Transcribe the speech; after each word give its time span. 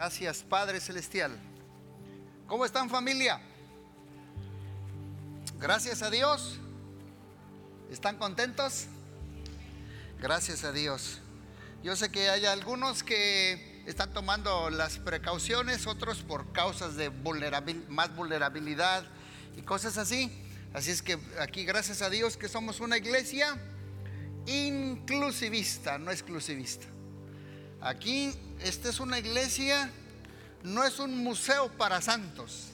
Gracias, 0.00 0.42
Padre 0.48 0.80
Celestial. 0.80 1.38
¿Cómo 2.46 2.64
están 2.64 2.88
familia? 2.88 3.38
Gracias 5.58 6.00
a 6.00 6.08
Dios. 6.08 6.58
¿Están 7.90 8.16
contentos? 8.16 8.86
Gracias 10.18 10.64
a 10.64 10.72
Dios. 10.72 11.18
Yo 11.82 11.96
sé 11.96 12.10
que 12.10 12.30
hay 12.30 12.46
algunos 12.46 13.02
que 13.02 13.82
están 13.84 14.10
tomando 14.14 14.70
las 14.70 14.96
precauciones, 14.96 15.86
otros 15.86 16.22
por 16.22 16.50
causas 16.52 16.96
de 16.96 17.10
más 17.90 18.16
vulnerabilidad 18.16 19.04
y 19.54 19.60
cosas 19.60 19.98
así. 19.98 20.32
Así 20.72 20.92
es 20.92 21.02
que 21.02 21.18
aquí 21.38 21.66
gracias 21.66 22.00
a 22.00 22.08
Dios 22.08 22.38
que 22.38 22.48
somos 22.48 22.80
una 22.80 22.96
iglesia 22.96 23.54
inclusivista, 24.46 25.98
no 25.98 26.10
exclusivista. 26.10 26.86
Aquí, 27.82 28.34
esta 28.62 28.90
es 28.90 29.00
una 29.00 29.18
iglesia, 29.18 29.90
no 30.62 30.84
es 30.84 30.98
un 30.98 31.16
museo 31.16 31.70
para 31.78 32.02
santos, 32.02 32.68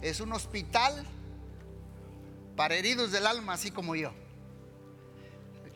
es 0.00 0.20
un 0.20 0.32
hospital 0.32 1.04
para 2.54 2.76
heridos 2.76 3.10
del 3.10 3.26
alma, 3.26 3.54
así 3.54 3.72
como 3.72 3.96
yo. 3.96 4.12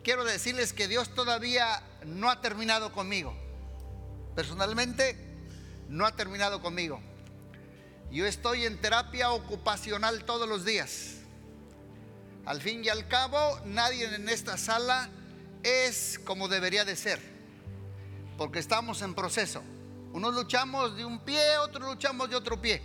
Quiero 0.01 0.23
decirles 0.23 0.71
que 0.71 0.87
Dios 0.87 1.13
todavía 1.13 1.83
no 2.05 2.29
ha 2.29 2.39
terminado 2.39 2.93
conmigo. 2.93 3.35
Personalmente, 4.33 5.17
no 5.89 6.05
ha 6.05 6.15
terminado 6.15 6.61
conmigo. 6.61 7.01
Yo 8.11 8.25
estoy 8.25 8.65
en 8.65 8.79
terapia 8.79 9.31
ocupacional 9.31 10.23
todos 10.23 10.47
los 10.47 10.63
días. 10.63 11.17
Al 12.45 12.61
fin 12.61 12.83
y 12.83 12.89
al 12.89 13.09
cabo, 13.09 13.59
nadie 13.65 14.15
en 14.15 14.29
esta 14.29 14.57
sala 14.57 15.09
es 15.63 16.17
como 16.23 16.47
debería 16.47 16.85
de 16.85 16.95
ser 16.95 17.40
porque 18.41 18.57
estamos 18.57 19.03
en 19.03 19.13
proceso. 19.13 19.61
Unos 20.13 20.33
luchamos 20.33 20.97
de 20.97 21.05
un 21.05 21.19
pie, 21.19 21.59
otros 21.59 21.87
luchamos 21.87 22.27
de 22.27 22.35
otro 22.35 22.59
pie, 22.59 22.81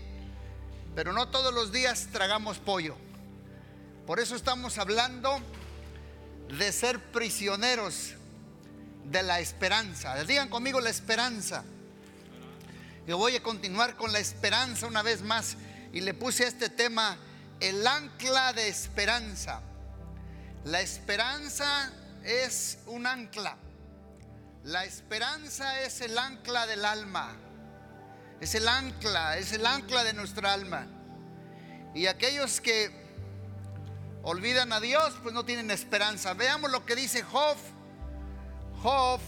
pero 0.95 1.15
no 1.15 1.31
todos 1.31 1.51
los 1.55 1.73
días 1.73 2.09
tragamos 2.13 2.59
pollo. 2.59 2.95
Por 4.07 4.21
eso 4.21 4.37
estamos 4.37 4.77
hablando 4.77 5.41
de 6.59 6.71
ser 6.73 7.01
prisioneros 7.11 8.13
de 9.05 9.23
la 9.23 9.41
esperanza. 9.41 10.23
Digan 10.25 10.51
conmigo 10.51 10.79
la 10.79 10.91
esperanza. 10.91 11.65
Yo 13.07 13.17
voy 13.17 13.37
a 13.37 13.43
continuar 13.43 13.97
con 13.97 14.13
la 14.13 14.19
esperanza 14.19 14.87
una 14.87 15.01
vez 15.01 15.23
más 15.23 15.57
y 15.91 16.03
le 16.03 16.13
puse 16.13 16.45
a 16.45 16.49
este 16.49 16.69
tema 16.69 17.17
el 17.61 17.87
ancla 17.87 18.53
de 18.53 18.69
esperanza. 18.69 19.63
La 20.65 20.83
esperanza 20.83 21.91
es 22.25 22.77
un 22.85 23.07
ancla. 23.07 23.57
La 24.67 24.85
esperanza 24.85 25.81
es 25.83 26.01
el 26.01 26.19
ancla 26.19 26.67
del 26.67 26.85
alma. 26.85 27.37
Es 28.41 28.57
el 28.57 28.67
ancla, 28.67 29.39
es 29.39 29.53
el 29.53 29.65
ancla 29.65 30.03
de 30.03 30.13
nuestra 30.13 30.53
alma. 30.53 30.89
Y 31.95 32.09
aquellos 32.09 32.61
que 32.61 32.91
olvidan 34.25 34.73
a 34.73 34.81
Dios, 34.81 35.15
pues 35.23 35.33
no 35.33 35.45
tienen 35.45 35.71
esperanza. 35.71 36.35
Veamos 36.35 36.73
lo 36.73 36.85
que 36.85 36.97
dice 36.97 37.23
Job. 37.23 37.57
Job, 38.83 39.21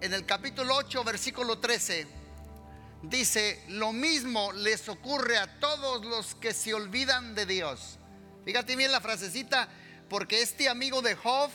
en 0.00 0.14
el 0.14 0.24
capítulo 0.24 0.76
8, 0.76 1.02
versículo 1.02 1.58
13, 1.58 2.06
dice, 3.02 3.64
lo 3.66 3.92
mismo 3.92 4.52
les 4.52 4.88
ocurre 4.88 5.38
a 5.38 5.58
todos 5.58 6.06
los 6.06 6.36
que 6.36 6.54
se 6.54 6.72
olvidan 6.72 7.34
de 7.34 7.46
Dios. 7.46 7.98
Fíjate 8.44 8.76
bien 8.76 8.92
la 8.92 9.00
frasecita, 9.00 9.68
porque 10.08 10.40
este 10.40 10.68
amigo 10.68 11.02
de 11.02 11.16
Job 11.16 11.50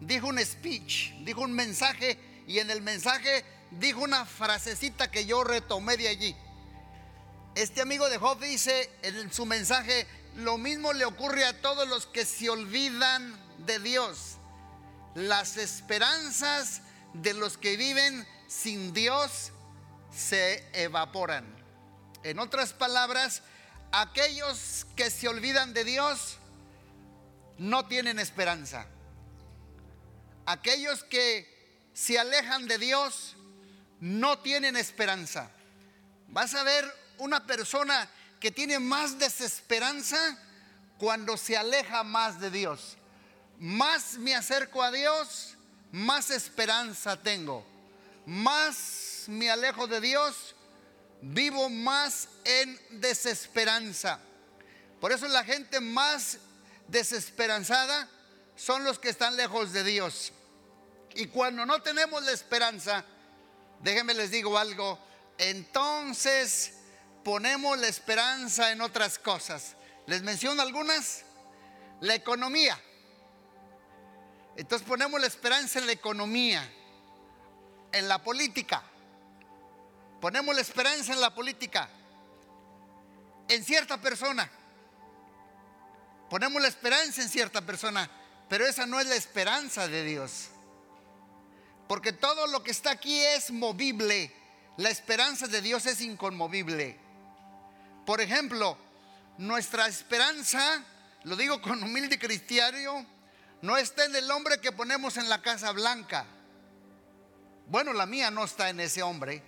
dijo 0.00 0.28
un 0.28 0.38
speech, 0.44 1.14
dijo 1.24 1.40
un 1.42 1.52
mensaje 1.52 2.18
y 2.46 2.58
en 2.58 2.70
el 2.70 2.82
mensaje 2.82 3.44
dijo 3.70 4.00
una 4.00 4.24
frasecita 4.24 5.10
que 5.10 5.26
yo 5.26 5.44
retomé 5.44 5.96
de 5.96 6.08
allí. 6.08 6.36
Este 7.54 7.80
amigo 7.80 8.08
de 8.08 8.18
Job 8.18 8.38
dice 8.40 8.90
en 9.02 9.32
su 9.32 9.44
mensaje, 9.44 10.06
lo 10.36 10.58
mismo 10.58 10.92
le 10.92 11.04
ocurre 11.04 11.44
a 11.44 11.60
todos 11.60 11.88
los 11.88 12.06
que 12.06 12.24
se 12.24 12.48
olvidan 12.48 13.36
de 13.66 13.78
Dios. 13.80 14.36
Las 15.14 15.56
esperanzas 15.56 16.82
de 17.14 17.34
los 17.34 17.58
que 17.58 17.76
viven 17.76 18.26
sin 18.46 18.92
Dios 18.92 19.52
se 20.14 20.64
evaporan. 20.72 21.44
En 22.22 22.38
otras 22.38 22.72
palabras, 22.72 23.42
aquellos 23.92 24.86
que 24.96 25.10
se 25.10 25.28
olvidan 25.28 25.74
de 25.74 25.84
Dios 25.84 26.38
no 27.58 27.86
tienen 27.86 28.18
esperanza. 28.18 28.86
Aquellos 30.48 31.04
que 31.04 31.46
se 31.92 32.18
alejan 32.18 32.66
de 32.66 32.78
Dios 32.78 33.36
no 34.00 34.38
tienen 34.38 34.78
esperanza. 34.78 35.50
Vas 36.28 36.54
a 36.54 36.62
ver 36.62 36.90
una 37.18 37.46
persona 37.46 38.08
que 38.40 38.50
tiene 38.50 38.78
más 38.78 39.18
desesperanza 39.18 40.38
cuando 40.96 41.36
se 41.36 41.54
aleja 41.58 42.02
más 42.02 42.40
de 42.40 42.50
Dios. 42.50 42.96
Más 43.58 44.14
me 44.14 44.34
acerco 44.34 44.82
a 44.82 44.90
Dios, 44.90 45.54
más 45.92 46.30
esperanza 46.30 47.22
tengo. 47.22 47.66
Más 48.24 49.24
me 49.26 49.50
alejo 49.50 49.86
de 49.86 50.00
Dios, 50.00 50.56
vivo 51.20 51.68
más 51.68 52.26
en 52.46 52.80
desesperanza. 53.02 54.18
Por 54.98 55.12
eso 55.12 55.28
la 55.28 55.44
gente 55.44 55.78
más 55.78 56.38
desesperanzada 56.86 58.08
son 58.56 58.82
los 58.84 58.98
que 58.98 59.10
están 59.10 59.36
lejos 59.36 59.74
de 59.74 59.84
Dios. 59.84 60.32
Y 61.18 61.26
cuando 61.26 61.66
no 61.66 61.82
tenemos 61.82 62.22
la 62.22 62.30
esperanza, 62.30 63.04
déjenme 63.80 64.14
les 64.14 64.30
digo 64.30 64.56
algo, 64.56 65.00
entonces 65.36 66.74
ponemos 67.24 67.76
la 67.76 67.88
esperanza 67.88 68.70
en 68.70 68.80
otras 68.80 69.18
cosas. 69.18 69.74
Les 70.06 70.22
menciono 70.22 70.62
algunas. 70.62 71.24
La 72.02 72.14
economía. 72.14 72.80
Entonces 74.54 74.86
ponemos 74.86 75.20
la 75.20 75.26
esperanza 75.26 75.80
en 75.80 75.86
la 75.86 75.92
economía, 75.92 76.62
en 77.90 78.06
la 78.06 78.22
política. 78.22 78.84
Ponemos 80.20 80.54
la 80.54 80.60
esperanza 80.60 81.12
en 81.14 81.20
la 81.20 81.34
política, 81.34 81.88
en 83.48 83.64
cierta 83.64 84.00
persona. 84.00 84.48
Ponemos 86.30 86.62
la 86.62 86.68
esperanza 86.68 87.22
en 87.22 87.28
cierta 87.28 87.60
persona, 87.60 88.08
pero 88.48 88.64
esa 88.64 88.86
no 88.86 89.00
es 89.00 89.06
la 89.08 89.16
esperanza 89.16 89.88
de 89.88 90.04
Dios. 90.04 90.50
Porque 91.88 92.12
todo 92.12 92.46
lo 92.46 92.62
que 92.62 92.70
está 92.70 92.90
aquí 92.90 93.18
es 93.18 93.50
movible. 93.50 94.32
La 94.76 94.90
esperanza 94.90 95.48
de 95.48 95.60
Dios 95.60 95.86
es 95.86 96.00
inconmovible. 96.02 96.96
Por 98.06 98.20
ejemplo, 98.20 98.78
nuestra 99.38 99.88
esperanza, 99.88 100.84
lo 101.24 101.34
digo 101.34 101.60
con 101.60 101.82
humilde 101.82 102.18
cristiano, 102.18 103.04
no 103.62 103.76
está 103.76 104.04
en 104.04 104.14
el 104.14 104.30
hombre 104.30 104.60
que 104.60 104.70
ponemos 104.70 105.16
en 105.16 105.28
la 105.28 105.42
Casa 105.42 105.72
Blanca. 105.72 106.26
Bueno, 107.66 107.92
la 107.92 108.06
mía 108.06 108.30
no 108.30 108.44
está 108.44 108.70
en 108.70 108.80
ese 108.80 109.02
hombre, 109.02 109.42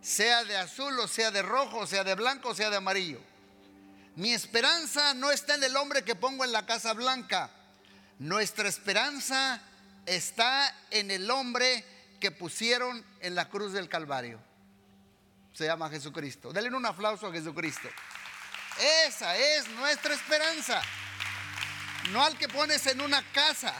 sea 0.00 0.44
de 0.44 0.56
azul 0.56 0.98
o 1.00 1.08
sea 1.08 1.30
de 1.30 1.42
rojo, 1.42 1.86
sea 1.86 2.04
de 2.04 2.14
blanco 2.14 2.50
o 2.50 2.54
sea 2.54 2.70
de 2.70 2.76
amarillo. 2.76 3.20
Mi 4.16 4.32
esperanza 4.32 5.14
no 5.14 5.32
está 5.32 5.54
en 5.54 5.64
el 5.64 5.76
hombre 5.76 6.04
que 6.04 6.14
pongo 6.14 6.44
en 6.44 6.52
la 6.52 6.66
Casa 6.66 6.92
Blanca. 6.92 7.50
Nuestra 8.20 8.68
esperanza 8.68 9.60
está 10.06 10.74
en 10.90 11.10
el 11.10 11.30
hombre 11.30 11.84
que 12.20 12.30
pusieron 12.30 13.04
en 13.20 13.34
la 13.34 13.48
cruz 13.48 13.72
del 13.72 13.88
Calvario. 13.88 14.40
Se 15.52 15.66
llama 15.66 15.90
Jesucristo. 15.90 16.52
Denle 16.52 16.76
un 16.76 16.86
aplauso 16.86 17.26
a 17.26 17.32
Jesucristo. 17.32 17.88
Esa 19.06 19.36
es 19.36 19.68
nuestra 19.70 20.14
esperanza. 20.14 20.80
No 22.10 22.24
al 22.24 22.36
que 22.36 22.48
pones 22.48 22.86
en 22.86 23.00
una 23.00 23.22
casa, 23.32 23.74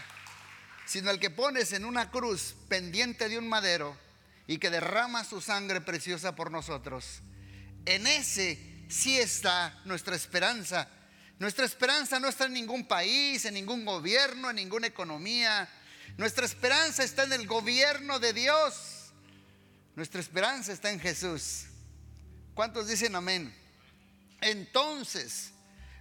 sino 0.87 1.11
al 1.11 1.19
que 1.19 1.31
pones 1.31 1.73
en 1.73 1.85
una 1.85 2.11
cruz 2.11 2.55
pendiente 2.69 3.29
de 3.29 3.39
un 3.39 3.49
madero 3.49 3.99
y 4.47 4.59
que 4.59 4.71
derrama 4.71 5.25
su 5.25 5.41
sangre 5.41 5.81
preciosa 5.81 6.35
por 6.37 6.50
nosotros. 6.50 7.23
En 7.87 8.06
ese 8.06 8.87
sí 8.88 9.19
está 9.19 9.81
nuestra 9.85 10.17
esperanza. 10.17 10.88
Nuestra 11.38 11.65
esperanza 11.65 12.21
no 12.21 12.29
está 12.29 12.44
en 12.44 12.53
ningún 12.53 12.87
país, 12.87 13.44
en 13.44 13.55
ningún 13.55 13.85
gobierno, 13.85 14.50
en 14.50 14.56
ninguna 14.56 14.87
economía, 14.87 15.69
nuestra 16.16 16.46
esperanza 16.46 17.02
está 17.02 17.25
en 17.25 17.32
el 17.32 17.46
gobierno 17.46 18.19
de 18.19 18.32
Dios. 18.32 19.12
Nuestra 19.96 20.20
esperanza 20.20 20.72
está 20.72 20.90
en 20.90 21.00
Jesús. 21.00 21.64
¿Cuántos 22.55 22.88
dicen 22.88 23.16
amén? 23.16 23.55
Entonces, 24.40 25.50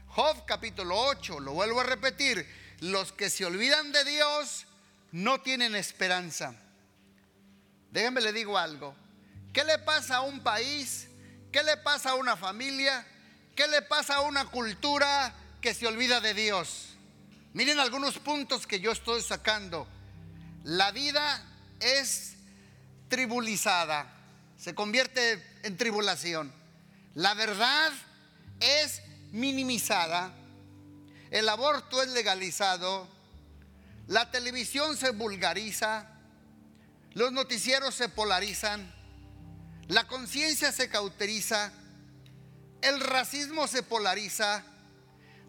Job 0.07 0.45
capítulo 0.45 0.99
8, 0.99 1.39
lo 1.39 1.53
vuelvo 1.53 1.81
a 1.81 1.85
repetir, 1.85 2.47
los 2.79 3.11
que 3.11 3.29
se 3.29 3.45
olvidan 3.45 3.91
de 3.91 4.03
Dios 4.03 4.65
no 5.11 5.41
tienen 5.41 5.75
esperanza. 5.75 6.53
Déjenme 7.91 8.21
le 8.21 8.33
digo 8.33 8.57
algo. 8.57 8.95
¿Qué 9.53 9.63
le 9.63 9.79
pasa 9.79 10.17
a 10.17 10.21
un 10.21 10.41
país? 10.41 11.07
¿Qué 11.51 11.63
le 11.63 11.77
pasa 11.77 12.11
a 12.11 12.15
una 12.15 12.35
familia? 12.35 13.05
¿Qué 13.55 13.67
le 13.67 13.83
pasa 13.83 14.15
a 14.15 14.21
una 14.21 14.45
cultura 14.45 15.33
que 15.61 15.73
se 15.73 15.87
olvida 15.87 16.19
de 16.19 16.33
Dios? 16.33 16.95
Miren 17.53 17.79
algunos 17.79 18.17
puntos 18.17 18.65
que 18.65 18.79
yo 18.79 18.91
estoy 18.91 19.21
sacando. 19.21 19.87
La 20.63 20.91
vida 20.91 21.41
es 21.79 22.35
tribulizada. 23.09 24.09
se 24.57 24.73
convierte 24.73 25.43
en 25.63 25.75
tribulación. 25.75 26.53
La 27.15 27.33
verdad 27.33 27.91
es 28.61 29.01
minimizada, 29.31 30.33
el 31.31 31.49
aborto 31.49 32.01
es 32.01 32.07
legalizado, 32.09 33.09
la 34.07 34.31
televisión 34.31 34.95
se 34.95 35.09
vulgariza, 35.09 36.07
los 37.13 37.33
noticieros 37.33 37.93
se 37.93 38.07
polarizan, 38.07 38.93
la 39.87 40.07
conciencia 40.07 40.71
se 40.71 40.87
cauteriza, 40.87 41.73
el 42.81 43.01
racismo 43.01 43.67
se 43.67 43.83
polariza, 43.83 44.63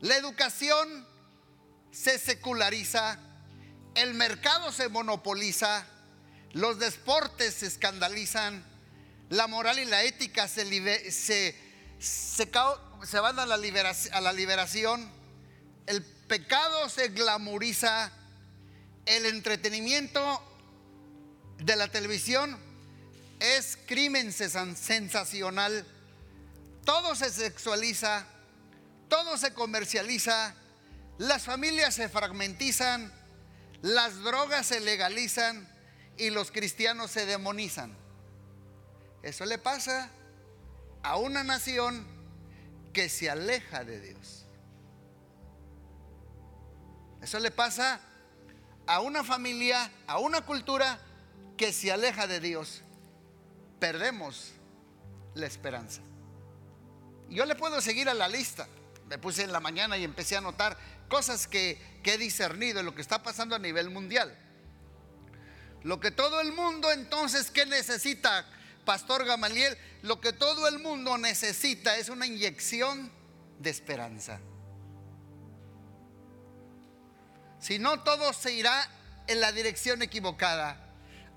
la 0.00 0.16
educación 0.16 1.06
se 1.92 2.18
seculariza, 2.18 3.18
el 3.94 4.14
mercado 4.14 4.72
se 4.72 4.88
monopoliza, 4.88 5.86
los 6.52 6.78
deportes 6.78 7.54
se 7.54 7.66
escandalizan, 7.66 8.64
la 9.30 9.46
moral 9.46 9.78
y 9.78 9.84
la 9.84 10.02
ética 10.04 10.48
se, 10.48 11.10
se, 11.10 11.56
se, 11.98 13.20
van 13.20 13.38
a 13.38 13.46
la, 13.46 13.56
liberación, 13.56 14.14
a 14.14 14.20
la 14.20 14.32
liberación, 14.32 15.10
el 15.86 16.02
pecado 16.02 16.88
se 16.88 17.08
glamoriza, 17.08 18.10
el 19.06 19.26
entretenimiento 19.26 20.42
de 21.58 21.76
la 21.76 21.88
televisión 21.88 22.58
es 23.40 23.78
crimen 23.86 24.32
sensacional, 24.32 25.86
todo 26.84 27.14
se 27.14 27.30
sexualiza, 27.30 28.26
todo 29.08 29.36
se 29.36 29.52
comercializa, 29.52 30.54
las 31.18 31.42
familias 31.44 31.94
se 31.94 32.08
fragmentizan, 32.08 33.12
las 33.84 34.22
drogas 34.22 34.64
se 34.64 34.80
legalizan 34.80 35.68
y 36.16 36.30
los 36.30 36.50
cristianos 36.50 37.10
se 37.10 37.26
demonizan. 37.26 37.94
Eso 39.22 39.44
le 39.44 39.58
pasa 39.58 40.08
a 41.02 41.18
una 41.18 41.44
nación 41.44 42.06
que 42.94 43.10
se 43.10 43.28
aleja 43.28 43.84
de 43.84 44.00
Dios. 44.00 44.46
Eso 47.20 47.38
le 47.38 47.50
pasa 47.50 48.00
a 48.86 49.00
una 49.00 49.22
familia, 49.22 49.92
a 50.06 50.18
una 50.18 50.40
cultura 50.40 50.98
que 51.58 51.70
se 51.70 51.92
aleja 51.92 52.26
de 52.26 52.40
Dios. 52.40 52.80
Perdemos 53.80 54.52
la 55.34 55.44
esperanza. 55.44 56.00
Yo 57.28 57.44
le 57.44 57.54
puedo 57.54 57.82
seguir 57.82 58.08
a 58.08 58.14
la 58.14 58.28
lista. 58.28 58.66
Me 59.10 59.18
puse 59.18 59.42
en 59.42 59.52
la 59.52 59.60
mañana 59.60 59.98
y 59.98 60.04
empecé 60.04 60.38
a 60.38 60.40
notar 60.40 60.78
cosas 61.08 61.46
que, 61.46 61.94
he 62.04 62.18
discernido 62.18 62.80
en 62.80 62.86
lo 62.86 62.94
que 62.94 63.00
está 63.00 63.22
pasando 63.22 63.56
a 63.56 63.58
nivel 63.58 63.88
mundial. 63.88 64.38
Lo 65.82 66.00
que 66.00 66.10
todo 66.10 66.40
el 66.40 66.52
mundo 66.52 66.92
entonces, 66.92 67.50
¿qué 67.50 67.64
necesita, 67.64 68.46
Pastor 68.84 69.24
Gamaliel? 69.24 69.76
Lo 70.02 70.20
que 70.20 70.34
todo 70.34 70.68
el 70.68 70.78
mundo 70.80 71.16
necesita 71.16 71.96
es 71.96 72.10
una 72.10 72.26
inyección 72.26 73.10
de 73.58 73.70
esperanza. 73.70 74.38
Si 77.58 77.78
no, 77.78 78.02
todo 78.02 78.34
se 78.34 78.52
irá 78.52 78.86
en 79.26 79.40
la 79.40 79.50
dirección 79.52 80.02
equivocada. 80.02 80.78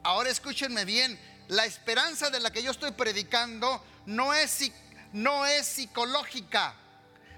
Ahora 0.03 0.29
escúchenme 0.29 0.83
bien, 0.83 1.17
la 1.47 1.65
esperanza 1.65 2.29
de 2.29 2.41
la 2.41 2.51
que 2.51 2.61
yo 2.61 2.71
estoy 2.71 2.91
predicando 2.91 3.81
no 4.05 4.33
es, 4.33 4.71
no 5.13 5.45
es 5.45 5.65
psicológica. 5.65 6.75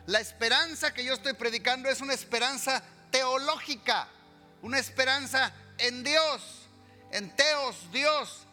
La 0.10 0.20
esperanza 0.20 0.92
que 0.92 1.04
yo 1.04 1.14
estoy 1.14 1.34
predicando 1.34 1.88
es 1.88 2.02
una 2.02 2.16
esperanza 2.16 2.82
teológica, 3.12 4.08
una 4.64 4.80
esperanza 4.80 5.54
en 5.78 6.04
Dios, 6.04 6.68
en 7.12 7.36
Teos, 7.36 7.76
Dios, 7.92 8.48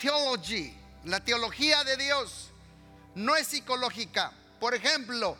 theology, 0.00 0.76
la 1.04 1.20
teología 1.20 1.84
de 1.84 1.96
Dios, 1.96 2.50
no 3.14 3.36
es 3.36 3.46
psicológica. 3.46 4.32
Por 4.58 4.74
ejemplo, 4.74 5.36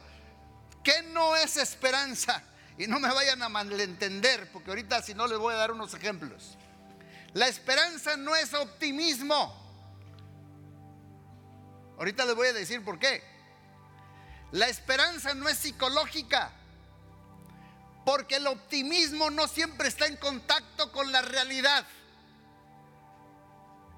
¿qué 0.85 1.03
no 1.03 1.35
es 1.35 1.57
esperanza? 1.57 2.45
Y 2.79 2.87
no 2.87 3.01
me 3.01 3.13
vayan 3.13 3.43
a 3.43 3.49
malentender, 3.49 4.49
porque 4.53 4.71
ahorita 4.71 5.03
si 5.03 5.15
no 5.15 5.27
les 5.27 5.39
voy 5.39 5.53
a 5.53 5.57
dar 5.57 5.73
unos 5.73 5.93
ejemplos. 5.95 6.57
La 7.35 7.49
esperanza 7.49 8.17
no 8.17 8.37
es 8.37 8.55
optimismo. 8.55 9.53
Ahorita 11.99 12.25
les 12.25 12.37
voy 12.37 12.47
a 12.47 12.53
decir 12.53 12.85
por 12.85 13.01
qué. 13.01 13.36
La 14.53 14.69
esperanza 14.69 15.35
no 15.35 15.49
es 15.49 15.59
psicológica, 15.59 16.53
porque 18.05 18.37
el 18.37 18.47
optimismo 18.47 19.31
no 19.31 19.49
siempre 19.49 19.89
está 19.89 20.07
en 20.07 20.17
contacto 20.17 20.93
con 20.93 21.11
la 21.11 21.23
realidad. 21.23 21.85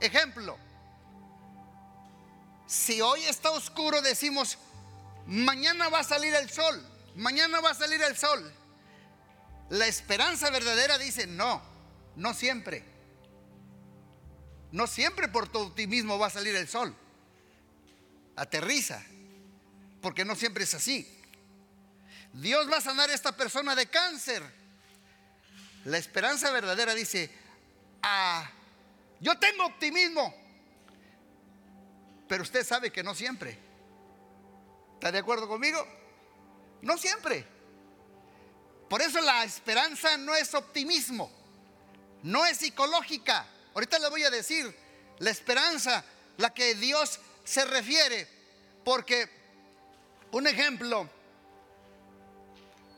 Ejemplo, 0.00 0.58
si 2.66 3.00
hoy 3.00 3.24
está 3.24 3.50
oscuro 3.50 4.00
decimos, 4.00 4.58
mañana 5.26 5.88
va 5.88 6.00
a 6.00 6.04
salir 6.04 6.34
el 6.34 6.48
sol, 6.50 6.82
mañana 7.16 7.60
va 7.60 7.70
a 7.70 7.74
salir 7.74 8.00
el 8.02 8.16
sol. 8.16 8.52
La 9.70 9.86
esperanza 9.86 10.48
verdadera 10.50 10.96
dice, 10.96 11.26
no, 11.26 11.60
no 12.16 12.32
siempre. 12.32 12.84
No 14.72 14.86
siempre 14.86 15.28
por 15.28 15.48
tu 15.48 15.58
optimismo 15.58 16.18
va 16.18 16.28
a 16.28 16.30
salir 16.30 16.56
el 16.56 16.68
sol. 16.68 16.94
Aterriza, 18.36 19.02
porque 20.00 20.24
no 20.24 20.34
siempre 20.34 20.64
es 20.64 20.74
así. 20.74 21.18
Dios 22.32 22.70
va 22.70 22.78
a 22.78 22.80
sanar 22.80 23.10
a 23.10 23.14
esta 23.14 23.32
persona 23.32 23.74
de 23.74 23.86
cáncer. 23.86 24.42
La 25.84 25.98
esperanza 25.98 26.50
verdadera 26.50 26.94
dice, 26.94 27.30
ah, 28.02 28.50
yo 29.20 29.38
tengo 29.38 29.64
optimismo, 29.64 30.34
pero 32.28 32.42
usted 32.42 32.64
sabe 32.64 32.92
que 32.92 33.02
no 33.02 33.14
siempre. 33.14 33.58
¿Está 34.94 35.10
de 35.12 35.18
acuerdo 35.18 35.48
conmigo? 35.48 35.86
No 36.82 36.98
siempre. 36.98 37.46
Por 38.88 39.02
eso 39.02 39.20
la 39.20 39.44
esperanza 39.44 40.16
no 40.16 40.34
es 40.34 40.54
optimismo, 40.54 41.30
no 42.22 42.44
es 42.46 42.58
psicológica. 42.58 43.46
Ahorita 43.74 43.98
le 43.98 44.08
voy 44.08 44.24
a 44.24 44.30
decir 44.30 44.74
la 45.18 45.30
esperanza, 45.30 46.04
la 46.36 46.54
que 46.54 46.74
Dios 46.74 47.20
se 47.44 47.64
refiere, 47.64 48.28
porque 48.84 49.37
un 50.32 50.46
ejemplo, 50.46 51.08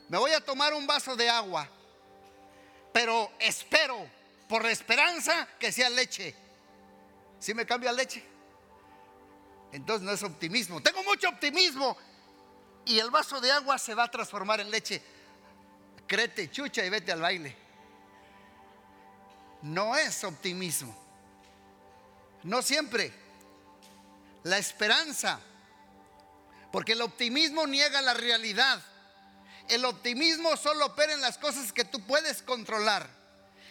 me 0.08 0.18
voy 0.18 0.32
a 0.32 0.40
tomar 0.44 0.74
un 0.74 0.86
vaso 0.86 1.14
de 1.16 1.28
agua, 1.28 1.68
pero 2.92 3.30
espero 3.38 4.08
por 4.48 4.64
la 4.64 4.70
esperanza 4.70 5.48
que 5.58 5.70
sea 5.70 5.88
leche. 5.90 6.34
Si 7.38 7.54
me 7.54 7.64
cambia 7.64 7.92
leche, 7.92 8.22
entonces 9.72 10.04
no 10.04 10.12
es 10.12 10.22
optimismo. 10.22 10.82
Tengo 10.82 11.02
mucho 11.04 11.28
optimismo 11.28 11.96
y 12.84 12.98
el 12.98 13.10
vaso 13.10 13.40
de 13.40 13.52
agua 13.52 13.78
se 13.78 13.94
va 13.94 14.04
a 14.04 14.10
transformar 14.10 14.60
en 14.60 14.70
leche 14.70 15.02
crete, 16.10 16.50
chucha 16.50 16.84
y 16.84 16.90
vete 16.90 17.12
al 17.12 17.20
baile. 17.20 17.54
No 19.62 19.94
es 19.94 20.24
optimismo. 20.24 20.92
No 22.42 22.62
siempre. 22.62 23.12
La 24.42 24.58
esperanza. 24.58 25.38
Porque 26.72 26.92
el 26.92 27.02
optimismo 27.02 27.66
niega 27.66 28.00
la 28.00 28.14
realidad. 28.14 28.80
El 29.68 29.84
optimismo 29.84 30.56
solo 30.56 30.86
opera 30.86 31.12
en 31.12 31.20
las 31.20 31.38
cosas 31.38 31.72
que 31.72 31.84
tú 31.84 32.04
puedes 32.06 32.42
controlar. 32.42 33.08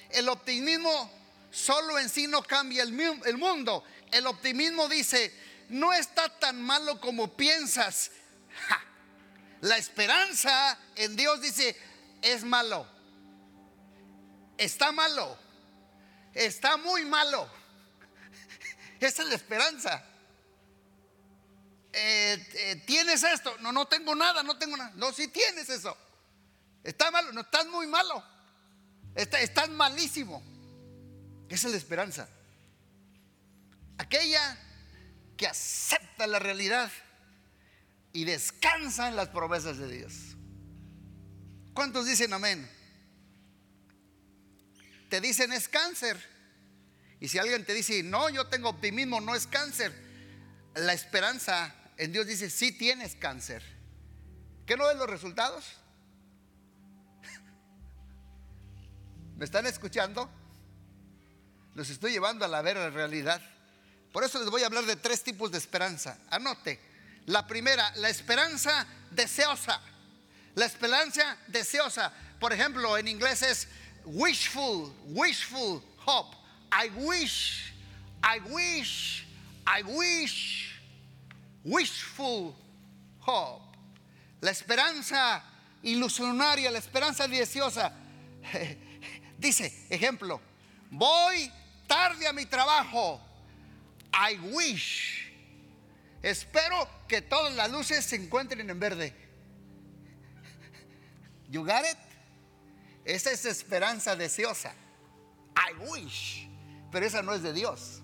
El 0.10 0.29
optimismo 0.29 1.12
solo 1.51 2.00
en 2.00 2.10
sí 2.10 2.27
no 2.27 2.41
cambia 2.44 2.84
el, 2.84 2.94
mundo. 3.38 3.84
El 4.12 4.27
optimismo 4.27 4.88
dice, 4.88 5.34
no 5.70 5.94
está 5.94 6.29
tan 6.39 6.62
malo 6.62 7.00
como 7.00 7.36
piensas. 7.36 8.12
La 9.62 9.77
esperanza 9.77 10.77
en 10.96 11.15
Dios 11.15 11.41
dice, 11.41 11.75
es 12.22 12.44
malo. 12.44 12.88
Está 14.58 14.91
malo. 14.91 15.38
Está 16.34 16.77
muy 16.77 17.06
malo. 17.06 17.50
Esa 19.00 19.24
es 19.24 19.29
la 19.29 19.36
esperanza. 19.36 20.03
Eh, 22.01 22.48
eh, 22.53 22.84
¿Tienes 22.88 23.24
esto? 23.24 23.58
No, 23.60 23.74
no 23.74 23.86
tengo 23.86 24.15
nada, 24.15 24.41
no 24.41 24.58
tengo 24.58 24.77
nada. 24.77 24.94
No, 24.96 25.12
si 25.12 25.27
tienes 25.27 25.68
eso. 25.70 25.98
Está 26.82 27.12
malo, 27.12 27.34
no, 27.34 27.41
estás 27.41 27.68
muy 27.68 27.88
malo. 27.88 28.24
Está, 29.15 29.41
estás 29.41 29.70
malísimo. 29.70 30.41
Esa 31.50 31.68
es 31.68 31.72
la 31.74 31.77
esperanza. 31.77 32.29
Aquella 33.98 34.58
que 35.36 35.46
acepta 35.46 36.25
la 36.25 36.39
realidad 36.39 36.89
y 38.13 38.24
descansa 38.24 39.10
en 39.10 39.18
las 39.18 39.27
promesas 39.27 39.77
de 39.77 39.91
Dios. 39.91 40.13
¿Cuántos 41.74 42.06
dicen 42.06 42.32
amén? 42.32 42.70
Te 45.10 45.20
dicen 45.20 45.51
es 45.51 45.68
cáncer. 45.68 46.18
Y 47.20 47.27
si 47.27 47.39
alguien 47.39 47.65
te 47.65 47.74
dice, 47.74 48.03
no, 48.03 48.29
yo 48.29 48.48
tengo 48.48 48.70
optimismo, 48.70 49.20
no 49.20 49.36
es 49.36 49.48
cáncer. 49.48 49.94
La 50.75 50.94
esperanza 50.94 51.75
en 52.00 52.13
Dios 52.13 52.25
dice, 52.25 52.50
sí 52.50 52.72
tienes 52.72 53.15
cáncer. 53.15 53.62
¿Qué 54.65 54.77
no 54.77 54.88
ves 54.88 54.96
los 54.96 55.10
resultados? 55.10 55.65
¿Me 59.36 59.44
están 59.44 59.65
escuchando? 59.65 60.29
Los 61.75 61.89
estoy 61.89 62.13
llevando 62.13 62.46
a 62.46 62.48
la 62.48 62.62
vera 62.62 62.89
realidad. 62.89 63.41
Por 64.13 64.24
eso 64.24 64.39
les 64.39 64.50
voy 64.50 64.63
a 64.63 64.68
hablar 64.68 64.86
de 64.86 64.96
tres 64.96 65.24
tipos 65.24 65.51
de 65.51 65.58
esperanza. 65.58 66.18
Anote. 66.29 66.79
La 67.25 67.46
primera, 67.46 67.94
la 67.98 68.08
esperanza 68.08 68.88
deseosa. 69.12 69.82
La 70.56 70.65
esperanza 70.65 71.38
deseosa. 71.48 72.13
Por 72.39 72.53
ejemplo, 72.53 72.98
en 72.98 73.10
inglés 73.10 73.41
es 73.41 73.68
wishful, 74.06 74.94
wishful 75.08 75.84
hope. 76.06 76.38
I 76.72 76.88
wish, 76.96 77.74
I 78.24 78.39
wish, 78.50 79.27
I 79.68 79.84
wish. 79.84 80.68
Wishful 81.63 82.56
hope. 83.25 83.78
La 84.42 84.51
esperanza 84.51 85.44
ilusionaria, 85.84 86.72
la 86.72 86.80
esperanza 86.80 87.28
deseosa. 87.28 87.92
Dice, 89.38 89.88
ejemplo, 89.89 90.39
voy 90.89 91.51
tarde 91.88 92.28
a 92.28 92.34
mi 92.34 92.46
trabajo. 92.46 93.20
I 94.13 94.38
wish. 94.54 95.32
Espero 96.22 96.88
que 97.08 97.22
todas 97.22 97.56
las 97.56 97.72
luces 97.72 98.06
se 98.06 98.16
encuentren 98.16 98.70
en 98.70 98.80
verde. 98.80 99.13
You 101.50 101.63
got 101.63 101.86
it? 101.86 101.98
Esa 103.06 103.32
es 103.32 103.46
esperanza 103.46 104.16
deseosa. 104.16 104.74
I 105.56 105.74
wish. 105.89 106.48
Pero 106.92 107.06
esa 107.06 107.22
no 107.22 107.34
es 107.34 107.42
de 107.42 107.54
Dios. 107.54 107.99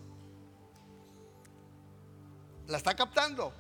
¿La 2.67 2.77
está 2.77 2.95
captando? 2.95 3.53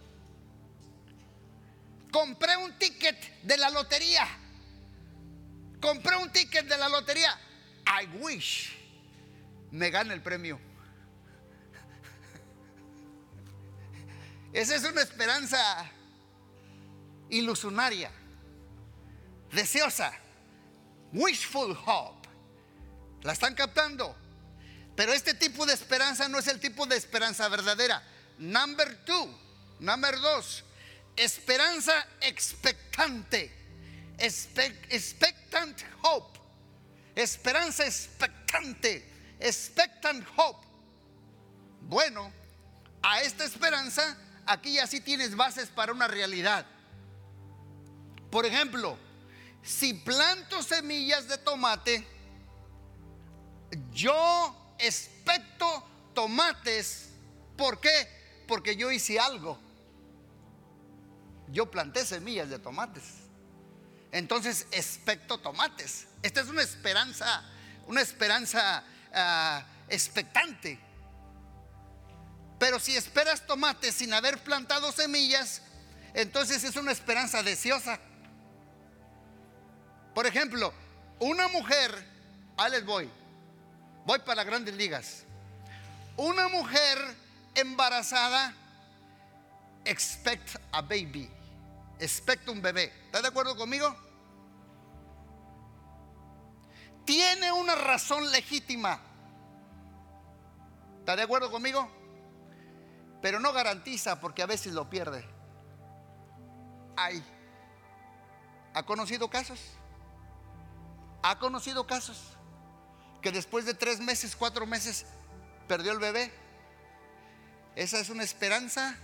Compré 2.11 2.55
un 2.57 2.77
ticket 2.79 3.43
de 3.43 3.57
la 3.57 3.69
lotería. 3.69 4.27
Compré 5.81 6.15
un 6.15 6.31
ticket 6.31 6.65
de 6.65 6.77
la 6.77 6.89
lotería. 6.89 7.37
I 7.85 8.07
wish 8.17 8.75
me 9.71 9.89
gane 9.89 10.13
el 10.13 10.21
premio. 10.21 10.59
Esa 14.53 14.75
es 14.75 14.83
una 14.85 15.01
esperanza 15.01 15.59
ilusionaria, 17.29 18.09
deseosa, 19.51 20.13
wishful 21.11 21.77
hope. 21.85 22.29
¿La 23.23 23.33
están 23.33 23.53
captando? 23.53 24.15
Pero 24.95 25.11
este 25.11 25.33
tipo 25.33 25.65
de 25.65 25.73
esperanza 25.73 26.29
no 26.29 26.39
es 26.39 26.47
el 26.47 26.61
tipo 26.61 26.85
de 26.85 26.95
esperanza 26.95 27.49
verdadera. 27.49 28.01
Number 28.37 28.97
two, 29.05 29.29
number 29.79 30.19
dos, 30.19 30.63
esperanza 31.15 31.93
expectante, 32.21 33.49
expectant 34.17 35.81
hope, 36.01 36.37
esperanza 37.15 37.85
expectante, 37.85 39.03
expectant 39.39 40.25
hope. 40.35 40.65
Bueno, 41.81 42.31
a 43.01 43.21
esta 43.21 43.45
esperanza 43.45 44.17
aquí 44.45 44.73
ya 44.73 44.87
sí 44.87 44.99
tienes 44.99 45.35
bases 45.35 45.69
para 45.69 45.93
una 45.93 46.07
realidad. 46.07 46.65
Por 48.29 48.45
ejemplo, 48.45 48.97
si 49.63 49.93
planto 49.93 50.61
semillas 50.61 51.27
de 51.27 51.37
tomate, 51.37 52.05
yo 53.91 54.75
expecto 54.77 55.87
tomates. 56.13 57.09
¿Por 57.55 57.79
qué? 57.79 58.24
Porque 58.47 58.75
yo 58.75 58.91
hice 58.91 59.19
algo. 59.19 59.59
Yo 61.49 61.69
planté 61.69 62.05
semillas 62.05 62.49
de 62.49 62.59
tomates. 62.59 63.03
Entonces 64.11 64.67
expecto 64.71 65.37
tomates. 65.39 66.07
Esta 66.21 66.41
es 66.41 66.47
una 66.47 66.61
esperanza, 66.61 67.43
una 67.87 68.01
esperanza 68.01 68.83
ah, 69.13 69.65
expectante. 69.89 70.79
Pero 72.57 72.79
si 72.79 72.95
esperas 72.95 73.45
tomates 73.45 73.95
sin 73.95 74.13
haber 74.13 74.41
plantado 74.43 74.91
semillas, 74.91 75.61
entonces 76.13 76.63
es 76.63 76.75
una 76.77 76.91
esperanza 76.91 77.43
deseosa. 77.43 77.99
Por 80.13 80.25
ejemplo, 80.25 80.73
una 81.19 81.49
mujer, 81.49 81.91
ahí 82.57 82.71
les 82.71 82.85
voy, 82.85 83.09
voy 84.05 84.19
para 84.19 84.35
las 84.35 84.45
grandes 84.45 84.75
ligas. 84.75 85.23
Una 86.15 86.47
mujer 86.47 86.97
embarazada 87.55 88.53
expect 89.85 90.55
a 90.71 90.81
baby, 90.81 91.29
expect 91.99 92.47
un 92.49 92.61
bebé. 92.61 92.91
¿Está 93.05 93.21
de 93.21 93.27
acuerdo 93.27 93.55
conmigo? 93.55 93.95
Tiene 97.05 97.51
una 97.51 97.75
razón 97.75 98.31
legítima. 98.31 98.99
¿Está 100.99 101.15
de 101.15 101.23
acuerdo 101.23 101.51
conmigo? 101.51 101.89
pero 103.25 103.39
no 103.39 103.51
garantiza 103.53 104.19
porque 104.19 104.43
a 104.43 104.45
veces 104.45 104.73
lo 104.73 104.87
pierde. 104.87 105.27
Hay. 106.95 107.23
¿Ha 108.75 108.85
conocido 108.85 109.31
casos? 109.31 109.59
¿Ha 111.23 111.39
conocido 111.39 111.87
casos? 111.87 112.37
Que 113.23 113.31
después 113.31 113.65
de 113.65 113.73
tres 113.73 113.99
meses, 113.99 114.35
cuatro 114.35 114.67
meses, 114.67 115.07
perdió 115.67 115.91
el 115.91 115.97
bebé. 115.97 116.31
Esa 117.75 117.99
es 117.99 118.09
una 118.09 118.23
esperanza 118.23 118.95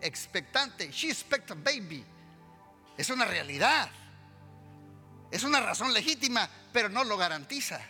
expectante. 0.00 0.90
She 0.90 1.10
expects 1.10 1.50
a 1.50 1.54
baby. 1.54 2.04
Es 2.96 3.10
una 3.10 3.24
realidad. 3.24 3.90
Es 5.30 5.42
una 5.42 5.60
razón 5.60 5.92
legítima, 5.92 6.48
pero 6.72 6.88
no 6.88 7.04
lo 7.04 7.16
garantiza. 7.16 7.80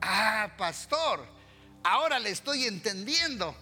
Ah, 0.00 0.52
pastor, 0.56 1.26
ahora 1.82 2.18
le 2.18 2.30
estoy 2.30 2.64
entendiendo. 2.64 3.56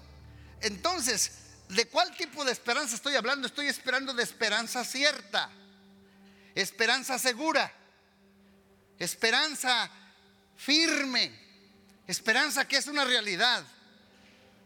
Entonces, 0.61 1.33
¿de 1.69 1.87
cuál 1.87 2.15
tipo 2.17 2.45
de 2.45 2.53
esperanza 2.53 2.95
estoy 2.95 3.17
hablando? 3.17 3.47
Estoy 3.47 3.69
esperando 3.69 4.13
de 4.13 4.23
esperanza 4.23 4.85
cierta, 4.85 5.51
esperanza 6.55 7.19
segura, 7.19 7.73
esperanza 8.99 9.91
firme, 10.57 11.33
esperanza 12.07 12.69
que 12.69 12.77
es 12.77 12.87
una 12.87 13.05
realidad. 13.05 13.65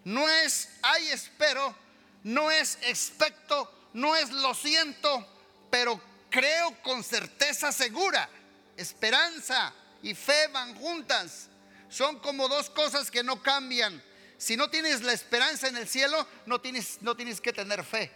No 0.09 0.27
es, 0.27 0.71
ay, 0.81 1.09
espero, 1.11 1.77
no 2.25 2.51
es 2.51 2.79
expecto, 2.81 3.71
no 3.93 4.17
es 4.17 4.31
lo 4.31 4.55
siento, 4.55 5.27
pero 5.71 6.01
creo 6.31 6.83
con 6.83 7.05
certeza 7.05 7.73
segura. 7.73 8.27
Esperanza 8.75 9.71
y 10.03 10.15
fe 10.15 10.47
van 10.47 10.75
juntas. 10.77 11.51
Son 11.91 12.21
como 12.21 12.49
dos 12.49 12.71
cosas 12.71 13.11
que 13.11 13.23
no 13.23 13.43
cambian. 13.43 14.03
Si 14.39 14.57
no 14.57 14.71
tienes 14.71 15.03
la 15.03 15.13
esperanza 15.13 15.69
en 15.69 15.77
el 15.77 15.87
cielo, 15.87 16.27
no 16.47 16.59
tienes, 16.59 17.03
no 17.03 17.15
tienes 17.15 17.39
que 17.39 17.53
tener 17.53 17.85
fe. 17.85 18.11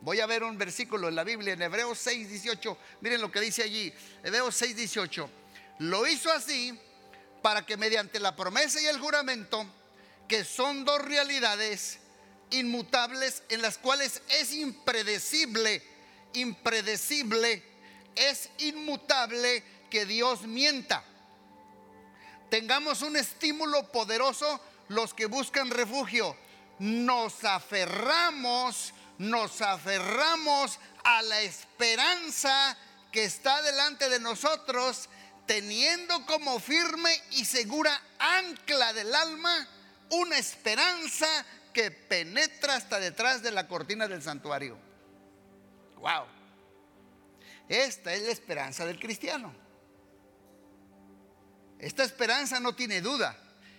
Voy 0.00 0.20
a 0.20 0.26
ver 0.26 0.42
un 0.42 0.56
versículo 0.56 1.06
en 1.06 1.16
la 1.16 1.24
Biblia, 1.24 1.52
en 1.52 1.60
Hebreos 1.60 1.98
6, 1.98 2.30
18. 2.30 2.78
Miren 3.02 3.20
lo 3.20 3.30
que 3.30 3.42
dice 3.42 3.62
allí. 3.62 3.92
Hebreos 4.24 4.54
6, 4.54 4.74
18. 4.74 5.30
Lo 5.80 6.06
hizo 6.06 6.32
así 6.32 6.80
para 7.42 7.66
que 7.66 7.76
mediante 7.76 8.20
la 8.20 8.34
promesa 8.34 8.80
y 8.80 8.86
el 8.86 8.98
juramento, 8.98 9.66
que 10.28 10.44
son 10.44 10.84
dos 10.84 11.02
realidades 11.02 11.98
inmutables 12.50 13.42
en 13.48 13.62
las 13.62 13.78
cuales 13.78 14.22
es 14.28 14.52
impredecible, 14.52 15.82
impredecible, 16.34 17.62
es 18.14 18.50
inmutable 18.58 19.62
que 19.90 20.06
Dios 20.06 20.42
mienta 20.42 21.04
tengamos 22.48 23.02
un 23.02 23.16
estímulo 23.16 23.90
poderoso 23.90 24.60
los 24.88 25.14
que 25.14 25.26
buscan 25.26 25.70
refugio. 25.70 26.36
Nos 26.78 27.44
aferramos, 27.44 28.92
nos 29.18 29.60
aferramos 29.60 30.78
a 31.04 31.22
la 31.22 31.40
esperanza 31.42 32.76
que 33.12 33.24
está 33.24 33.62
delante 33.62 34.08
de 34.08 34.20
nosotros, 34.20 35.08
teniendo 35.46 36.26
como 36.26 36.58
firme 36.60 37.10
y 37.32 37.44
segura 37.44 38.00
ancla 38.18 38.92
del 38.92 39.14
alma 39.14 39.68
una 40.10 40.38
esperanza 40.38 41.26
que 41.72 41.90
penetra 41.90 42.76
hasta 42.76 42.98
detrás 42.98 43.42
de 43.42 43.50
la 43.50 43.68
cortina 43.68 44.08
del 44.08 44.22
santuario. 44.22 44.78
Wow. 45.96 46.26
Esta 47.68 48.14
es 48.14 48.22
la 48.22 48.32
esperanza 48.32 48.86
del 48.86 48.98
cristiano. 48.98 49.54
Esta 51.78 52.04
esperanza 52.04 52.60
no 52.60 52.74
tiene 52.74 53.00
duda. 53.00 53.36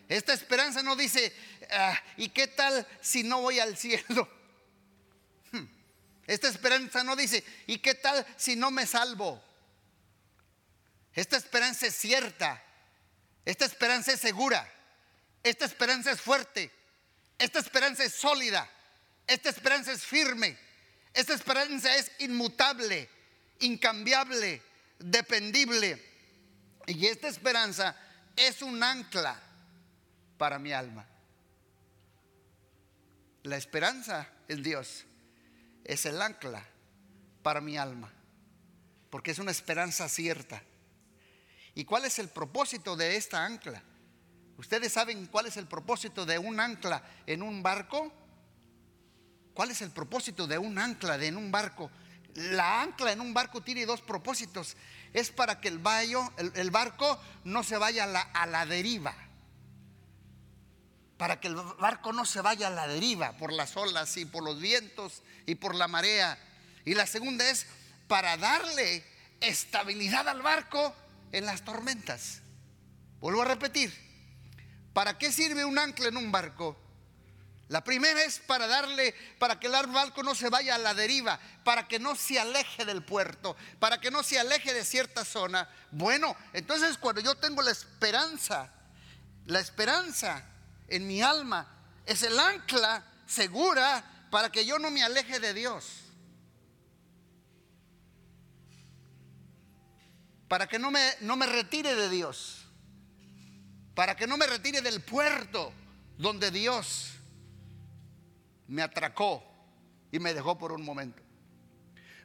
Esta 0.07 0.34
esperanza 0.34 0.84
no 0.84 0.96
dice, 0.96 1.34
ah, 1.72 2.00
¿y 2.15 2.29
qué 2.29 2.48
tal 2.48 2.88
si 3.01 3.24
no 3.24 3.41
voy 3.41 3.60
al 3.60 3.77
cielo? 3.77 4.29
Hmm. 5.50 5.65
Esta 6.25 6.50
esperanza 6.50 7.05
no 7.05 7.15
dice, 7.15 7.41
¿y 7.67 7.79
qué 7.79 7.96
tal 7.96 8.25
si 8.36 8.57
no 8.57 8.69
me 8.69 8.86
salvo? 8.86 9.41
Esta 11.13 11.38
esperanza 11.38 11.88
es 11.88 11.96
cierta. 11.96 12.62
Esta 13.46 13.63
esperanza 13.63 14.12
es 14.12 14.19
segura. 14.19 14.69
Esta 15.44 15.65
esperanza 15.65 16.12
es 16.12 16.22
fuerte. 16.22 16.72
Esta 17.38 17.60
esperanza 17.60 18.03
es 18.03 18.13
sólida. 18.13 18.70
Esta 19.25 19.50
esperanza 19.50 19.91
es 19.91 20.03
firme. 20.03 20.58
Esta 21.13 21.34
esperanza 21.34 21.96
es 21.96 22.12
inmutable, 22.20 23.10
incambiable, 23.60 24.62
dependible 25.00 26.08
y 26.88 27.06
esta 27.06 27.27
esperanza 27.27 27.96
es 28.36 28.62
un 28.62 28.82
ancla 28.82 29.39
para 30.38 30.58
mi 30.58 30.72
alma. 30.72 31.06
La 33.44 33.58
esperanza 33.58 34.27
en 34.48 34.63
Dios 34.63 35.06
es 35.84 36.06
el 36.06 36.22
ancla 36.22 36.65
para 37.44 37.62
mi 37.62 37.77
alma, 37.77 38.12
porque 39.10 39.32
es 39.32 39.39
una 39.39 39.51
esperanza 39.51 40.08
cierta. 40.08 40.63
¿Y 41.75 41.84
cuál 41.84 42.06
es 42.06 42.20
el 42.20 42.29
propósito 42.29 42.96
de 42.96 43.17
esta 43.17 43.46
ancla? 43.46 43.84
¿Ustedes 44.58 44.92
saben 44.92 45.28
cuál 45.28 45.46
es 45.46 45.58
el 45.58 45.68
propósito 45.68 46.26
de 46.26 46.40
un 46.40 46.60
ancla 46.60 47.04
en 47.28 47.44
un 47.44 47.62
barco? 47.62 48.12
¿Cuál 49.54 49.72
es 49.72 49.82
el 49.82 49.92
propósito 49.92 50.48
de 50.48 50.58
un 50.58 50.80
ancla 50.80 51.16
en 51.24 51.38
un 51.38 51.52
barco? 51.52 51.92
La 52.34 52.82
ancla 52.82 53.12
en 53.12 53.22
un 53.22 53.34
barco 53.34 53.62
tiene 53.62 53.86
dos 53.86 54.02
propósitos. 54.02 54.76
Es 55.14 55.30
para 55.30 55.62
que 55.62 55.68
el, 55.68 55.82
el, 56.56 56.72
barco 56.72 57.20
no 57.44 57.64
se 57.64 57.78
vaya 57.78 58.04
a 58.04 58.08
la, 58.08 58.22
a 58.22 58.48
la 58.48 58.66
deriva. 58.66 59.16
Para 61.18 61.40
que 61.40 61.48
el 61.48 61.56
barco 61.56 62.12
no 62.14 62.26
se 62.26 62.42
vaya 62.42 62.68
a 62.68 62.72
la 62.72 62.88
deriva 62.88 63.34
por 63.38 63.54
las 63.54 63.78
olas 63.78 64.18
y 64.18 64.26
por 64.26 64.44
los 64.44 64.60
vientos 64.60 65.24
y 65.46 65.56
por 65.56 65.76
la 65.76 65.88
marea. 65.88 66.38
Y 66.86 66.96
la 66.96 67.06
segunda 67.06 67.48
es 67.50 67.68
para 68.08 68.38
darle 68.38 69.04
estabilidad 69.40 70.28
al 70.28 70.42
barco 70.42 70.96
en 71.32 71.46
las 71.46 71.64
tormentas. 71.64 72.42
Vuelvo 73.20 73.42
a 73.42 73.46
repetir, 73.46 74.07
¿para 74.98 75.16
qué 75.16 75.32
sirve 75.32 75.63
un 75.63 75.77
ancla 75.77 76.08
en 76.08 76.18
un 76.18 76.32
barco? 76.32 76.75
La 77.68 77.84
primera 77.84 78.24
es 78.24 78.39
para 78.39 78.66
darle, 78.66 79.13
para 79.38 79.60
que 79.60 79.68
el 79.68 79.74
barco 79.74 80.24
no 80.24 80.34
se 80.34 80.50
vaya 80.50 80.74
a 80.74 80.80
la 80.80 80.96
deriva, 80.96 81.39
para 81.63 81.88
que 81.88 82.00
no 82.00 82.16
se 82.16 82.39
aleje 82.39 82.84
del 82.84 83.04
puerto, 83.04 83.56
para 83.77 84.01
que 84.01 84.10
no 84.10 84.24
se 84.24 84.39
aleje 84.39 84.74
de 84.74 84.84
cierta 84.84 85.24
zona. 85.24 85.70
Bueno, 85.92 86.36
entonces 86.51 86.98
cuando 86.98 87.22
yo 87.22 87.36
tengo 87.36 87.62
la 87.62 87.70
esperanza, 87.70 88.72
la 89.46 89.60
esperanza 89.60 90.44
en 90.88 91.06
mi 91.06 91.22
alma 91.22 91.68
es 92.08 92.24
el 92.24 92.39
ancla 92.39 93.06
segura 93.27 94.04
para 94.32 94.51
que 94.51 94.66
yo 94.66 94.80
no 94.80 94.89
me 94.89 95.04
aleje 95.04 95.39
de 95.39 95.54
Dios. 95.54 96.06
Para 100.48 100.66
que 100.66 100.80
no 100.80 100.89
me, 100.89 101.13
no 101.22 101.36
me 101.36 101.46
retire 101.46 101.94
de 101.94 102.10
Dios. 102.10 102.57
Para 103.98 104.16
que 104.16 104.27
no 104.27 104.38
me 104.38 104.46
retire 104.46 104.84
del 104.84 105.01
puerto 105.01 105.74
donde 106.20 106.51
Dios 106.51 107.13
me 108.68 108.84
atracó 108.84 109.44
y 110.12 110.20
me 110.20 110.36
dejó 110.36 110.56
por 110.56 110.72
un 110.72 110.86
momento. 110.86 111.24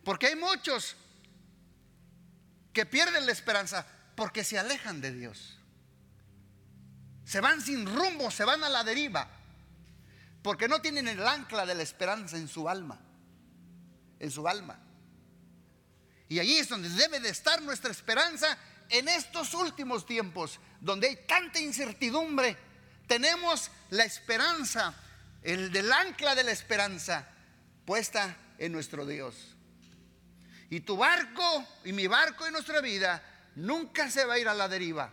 Porque 0.05 0.27
hay 0.27 0.37
muchos 0.37 0.97
que 2.75 2.85
pierden 2.85 3.25
la 3.25 3.33
esperanza 3.33 3.87
porque 4.15 4.45
se 4.45 4.59
alejan 4.59 5.01
de 5.01 5.15
Dios. 5.15 5.57
Se 7.25 7.41
van 7.41 7.63
sin 7.63 7.87
rumbo, 7.87 8.31
se 8.31 8.45
van 8.45 8.63
a 8.63 8.69
la 8.69 8.85
deriva, 8.85 9.31
porque 10.43 10.69
no 10.69 10.83
tienen 10.83 11.09
el 11.09 11.27
ancla 11.27 11.65
de 11.65 11.75
la 11.75 11.85
esperanza 11.85 12.37
en 12.37 12.49
su 12.49 12.69
alma, 12.69 13.01
en 14.19 14.31
su 14.31 14.47
alma. 14.47 14.79
Y 16.29 16.39
allí 16.39 16.59
es 16.59 16.69
donde 16.69 16.91
debe 16.91 17.19
de 17.19 17.31
estar 17.31 17.63
nuestra 17.63 17.91
esperanza 17.91 18.59
en 18.93 19.09
estos 19.09 19.55
últimos 19.55 20.07
tiempos, 20.07 20.61
donde 20.81 21.09
hay 21.09 21.17
tanta 21.27 21.59
incertidumbre. 21.59 22.57
Tenemos 23.09 23.71
la 23.91 24.05
esperanza 24.05 24.95
el 25.43 25.73
del 25.73 25.93
ancla 25.93 26.35
de 26.35 26.45
la 26.45 26.53
esperanza 26.53 27.27
puesta 27.85 28.37
en 28.59 28.73
nuestro 28.73 29.05
Dios. 29.07 29.35
Y 30.71 30.81
tu 30.81 30.97
barco 30.97 31.67
y 31.85 31.93
mi 31.93 32.07
barco 32.07 32.47
en 32.47 32.53
nuestra 32.53 32.81
vida 32.81 33.23
nunca 33.57 34.11
se 34.11 34.25
va 34.25 34.35
a 34.35 34.39
ir 34.39 34.49
a 34.49 34.55
la 34.55 34.69
deriva. 34.69 35.11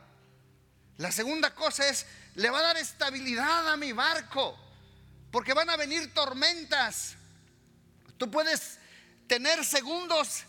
La 0.97 1.11
segunda 1.11 1.53
cosa 1.55 1.87
es, 1.87 2.05
le 2.35 2.49
va 2.49 2.59
a 2.59 2.63
dar 2.63 2.77
estabilidad 2.77 3.69
a 3.71 3.77
mi 3.77 3.91
barco, 3.91 4.57
porque 5.31 5.53
van 5.53 5.69
a 5.69 5.77
venir 5.77 6.13
tormentas. 6.13 7.15
Tú 8.17 8.29
puedes 8.29 8.77
tener 9.27 9.65
segundos, 9.65 10.43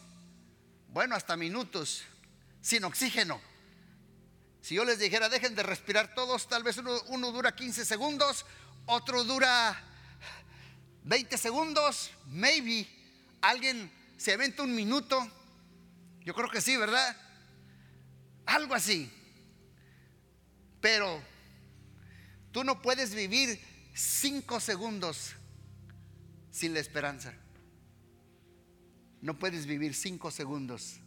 bueno, 0.88 1.14
hasta 1.14 1.36
minutos, 1.36 2.02
sin 2.60 2.84
oxígeno. 2.84 3.40
Si 4.60 4.74
yo 4.74 4.84
les 4.84 4.98
dijera, 4.98 5.28
dejen 5.28 5.54
de 5.54 5.62
respirar 5.62 6.14
todos, 6.14 6.48
tal 6.48 6.62
vez 6.62 6.78
uno, 6.78 7.32
dura 7.32 7.54
15 7.54 7.84
segundos, 7.84 8.44
otro 8.86 9.24
dura 9.24 9.82
20 11.04 11.38
segundos, 11.38 12.10
maybe. 12.26 12.86
Alguien 13.40 13.90
se 14.18 14.32
aventa 14.32 14.62
un 14.62 14.74
minuto. 14.74 15.26
Yo 16.24 16.34
creo 16.34 16.50
que 16.50 16.60
sí, 16.60 16.76
¿verdad? 16.76 17.16
Algo 18.44 18.74
así. 18.74 19.10
Pero 20.80 21.22
tú 22.52 22.64
no 22.64 22.82
puedes 22.82 23.14
vivir 23.14 23.58
cinco 23.94 24.60
segundos 24.60 25.32
sin 26.50 26.74
la 26.74 26.80
esperanza. 26.80 27.32
No 29.22 29.38
puedes 29.38 29.64
vivir 29.64 29.94
cinco 29.94 30.30
segundos 30.30 30.99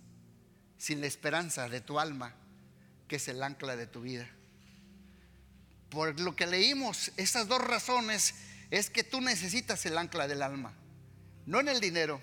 sin 0.78 1.02
la 1.02 1.08
esperanza 1.08 1.70
de 1.70 1.82
tu 1.82 2.00
alma, 2.00 2.34
que 3.08 3.18
es 3.18 3.28
el 3.28 3.42
ancla 3.42 3.76
de 3.76 3.88
tu 3.88 4.02
vida 4.02 4.30
por 5.94 6.20
lo 6.20 6.36
que 6.36 6.48
leímos, 6.48 7.12
esas 7.18 7.48
dos 7.48 7.62
razones 7.62 8.34
es 8.72 8.90
que 8.90 9.04
tú 9.04 9.22
necesitas 9.22 9.86
el 9.86 9.96
ancla 10.00 10.28
del 10.28 10.42
alma. 10.42 10.74
No 11.46 11.60
en 11.60 11.70
el 11.70 11.80
dinero, 11.80 12.20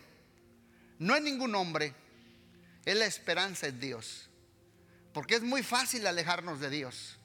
no 0.98 1.14
en 1.16 1.22
ningún 1.22 1.54
hombre, 1.54 1.94
es 2.84 2.96
la 2.96 3.06
esperanza 3.06 3.68
en 3.68 3.78
Dios. 3.78 4.28
Porque 5.12 5.36
es 5.36 5.42
muy 5.42 5.62
fácil 5.62 6.04
alejarnos 6.08 6.58
de 6.58 6.68
Dios. 6.68 7.16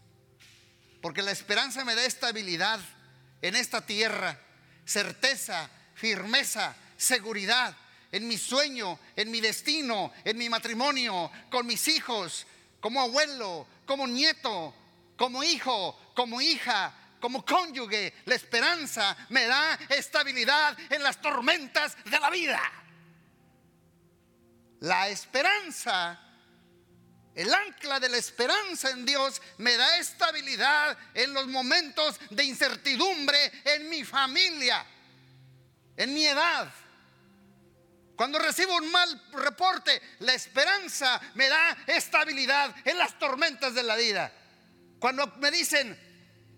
Porque 1.01 1.23
la 1.23 1.31
esperanza 1.31 1.83
me 1.83 1.95
da 1.95 2.05
estabilidad 2.05 2.79
en 3.41 3.55
esta 3.55 3.83
tierra, 3.83 4.39
certeza, 4.85 5.67
firmeza, 5.95 6.75
seguridad 6.95 7.75
en 8.15 8.29
mi 8.29 8.37
sueño, 8.37 8.97
en 9.13 9.29
mi 9.29 9.41
destino, 9.41 10.13
en 10.23 10.37
mi 10.37 10.47
matrimonio, 10.47 11.29
con 11.51 11.65
mis 11.67 11.85
hijos, 11.89 12.47
como 12.79 13.01
abuelo, 13.01 13.67
como 13.85 14.07
nieto, 14.07 14.73
como 15.17 15.43
hijo, 15.43 16.13
como 16.15 16.39
hija, 16.39 16.93
como 17.19 17.43
cónyuge, 17.43 18.13
la 18.23 18.35
esperanza 18.35 19.17
me 19.27 19.45
da 19.47 19.77
estabilidad 19.89 20.77
en 20.89 21.03
las 21.03 21.21
tormentas 21.21 21.97
de 22.05 22.17
la 22.17 22.29
vida. 22.29 22.61
La 24.79 25.09
esperanza, 25.09 26.17
el 27.35 27.53
ancla 27.53 27.99
de 27.99 28.07
la 28.07 28.17
esperanza 28.17 28.91
en 28.91 29.05
Dios 29.05 29.41
me 29.57 29.75
da 29.75 29.97
estabilidad 29.97 30.97
en 31.13 31.33
los 31.33 31.47
momentos 31.47 32.17
de 32.29 32.45
incertidumbre 32.45 33.51
en 33.65 33.89
mi 33.89 34.05
familia, 34.05 34.85
en 35.97 36.13
mi 36.13 36.25
edad. 36.25 36.71
Cuando 38.15 38.39
recibo 38.39 38.75
un 38.77 38.89
mal 38.91 39.29
reporte, 39.33 40.01
la 40.19 40.33
esperanza 40.33 41.19
me 41.33 41.49
da 41.49 41.77
estabilidad 41.87 42.73
en 42.85 42.97
las 42.97 43.19
tormentas 43.19 43.73
de 43.73 43.83
la 43.83 43.95
vida. 43.95 44.31
Cuando 44.99 45.27
me 45.37 45.51
dicen, 45.51 45.97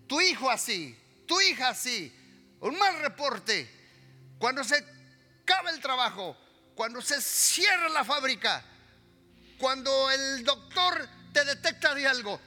tu 0.06 0.20
hijo 0.20 0.50
así, 0.50 0.96
tu 1.26 1.40
hija 1.40 1.70
así, 1.70 2.14
un 2.60 2.78
mal 2.78 3.00
reporte, 3.00 3.68
cuando 4.38 4.62
se 4.62 4.84
acaba 5.42 5.70
el 5.70 5.80
trabajo, 5.80 6.36
cuando 6.76 7.02
se 7.02 7.20
cierra 7.20 7.88
la 7.88 8.04
fábrica, 8.04 8.64
cuando 9.58 10.10
el 10.12 10.44
doctor 10.44 11.08
te 11.32 11.44
detecta 11.44 11.94
de 11.94 12.06
algo, 12.06 12.40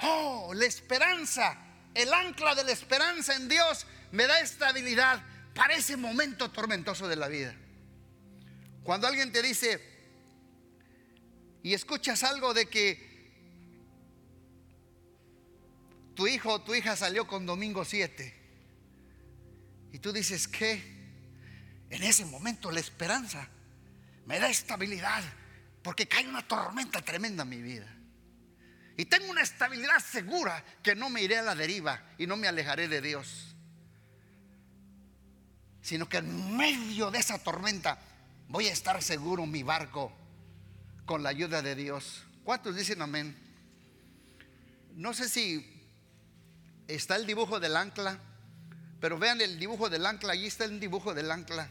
oh, 0.00 0.52
la 0.54 0.66
esperanza, 0.66 1.56
el 1.94 2.12
ancla 2.12 2.54
de 2.54 2.64
la 2.64 2.72
esperanza 2.72 3.34
en 3.34 3.48
Dios 3.48 3.86
me 4.12 4.26
da 4.26 4.38
estabilidad 4.40 5.22
para 5.54 5.74
ese 5.74 5.96
momento 5.96 6.50
tormentoso 6.50 7.08
de 7.08 7.16
la 7.16 7.28
vida. 7.28 7.54
Cuando 8.82 9.06
alguien 9.06 9.32
te 9.32 9.42
dice 9.42 9.80
y 11.62 11.74
escuchas 11.74 12.22
algo 12.22 12.54
de 12.54 12.66
que 12.66 13.08
tu 16.14 16.26
hijo 16.26 16.54
o 16.54 16.60
tu 16.62 16.74
hija 16.74 16.96
salió 16.96 17.26
con 17.26 17.46
domingo 17.46 17.84
7. 17.84 18.34
Y 19.92 19.98
tú 19.98 20.12
dices 20.12 20.48
que 20.48 20.98
en 21.90 22.02
ese 22.02 22.24
momento 22.24 22.70
la 22.70 22.80
esperanza 22.80 23.48
me 24.26 24.38
da 24.38 24.48
estabilidad 24.50 25.22
porque 25.82 26.08
cae 26.08 26.26
una 26.26 26.46
tormenta 26.46 27.00
tremenda 27.02 27.44
en 27.44 27.48
mi 27.48 27.62
vida. 27.62 27.86
Y 28.96 29.04
tengo 29.04 29.30
una 29.30 29.42
estabilidad 29.42 30.00
segura 30.00 30.64
que 30.82 30.96
no 30.96 31.08
me 31.08 31.22
iré 31.22 31.38
a 31.38 31.42
la 31.42 31.54
deriva 31.54 32.02
y 32.18 32.26
no 32.26 32.36
me 32.36 32.48
alejaré 32.48 32.88
de 32.88 33.00
Dios. 33.00 33.54
Sino 35.82 36.08
que 36.08 36.16
en 36.16 36.56
medio 36.56 37.12
de 37.12 37.20
esa 37.20 37.38
tormenta 37.38 37.96
voy 38.48 38.66
a 38.66 38.72
estar 38.72 39.02
seguro 39.02 39.44
en 39.44 39.50
mi 39.50 39.62
barco 39.62 40.12
con 41.04 41.22
la 41.22 41.28
ayuda 41.28 41.62
de 41.62 41.74
Dios. 41.74 42.22
¿Cuántos 42.44 42.76
dicen 42.76 43.02
amén? 43.02 43.36
No 44.94 45.14
sé 45.14 45.28
si 45.28 45.64
está 46.88 47.16
el 47.16 47.26
dibujo 47.26 47.60
del 47.60 47.76
ancla, 47.76 48.18
pero 49.00 49.18
vean 49.18 49.40
el 49.40 49.58
dibujo 49.58 49.88
del 49.90 50.06
ancla, 50.06 50.32
allí 50.32 50.46
está 50.46 50.64
el 50.64 50.80
dibujo 50.80 51.14
del 51.14 51.30
ancla. 51.30 51.68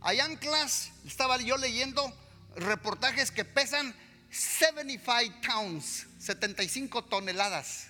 Hay 0.00 0.20
anclas, 0.20 0.90
estaba 1.06 1.38
yo 1.38 1.56
leyendo 1.56 2.12
reportajes 2.56 3.30
que 3.30 3.44
pesan 3.44 3.94
75 4.30 5.40
pounds, 5.46 6.06
75 6.18 7.04
toneladas. 7.04 7.86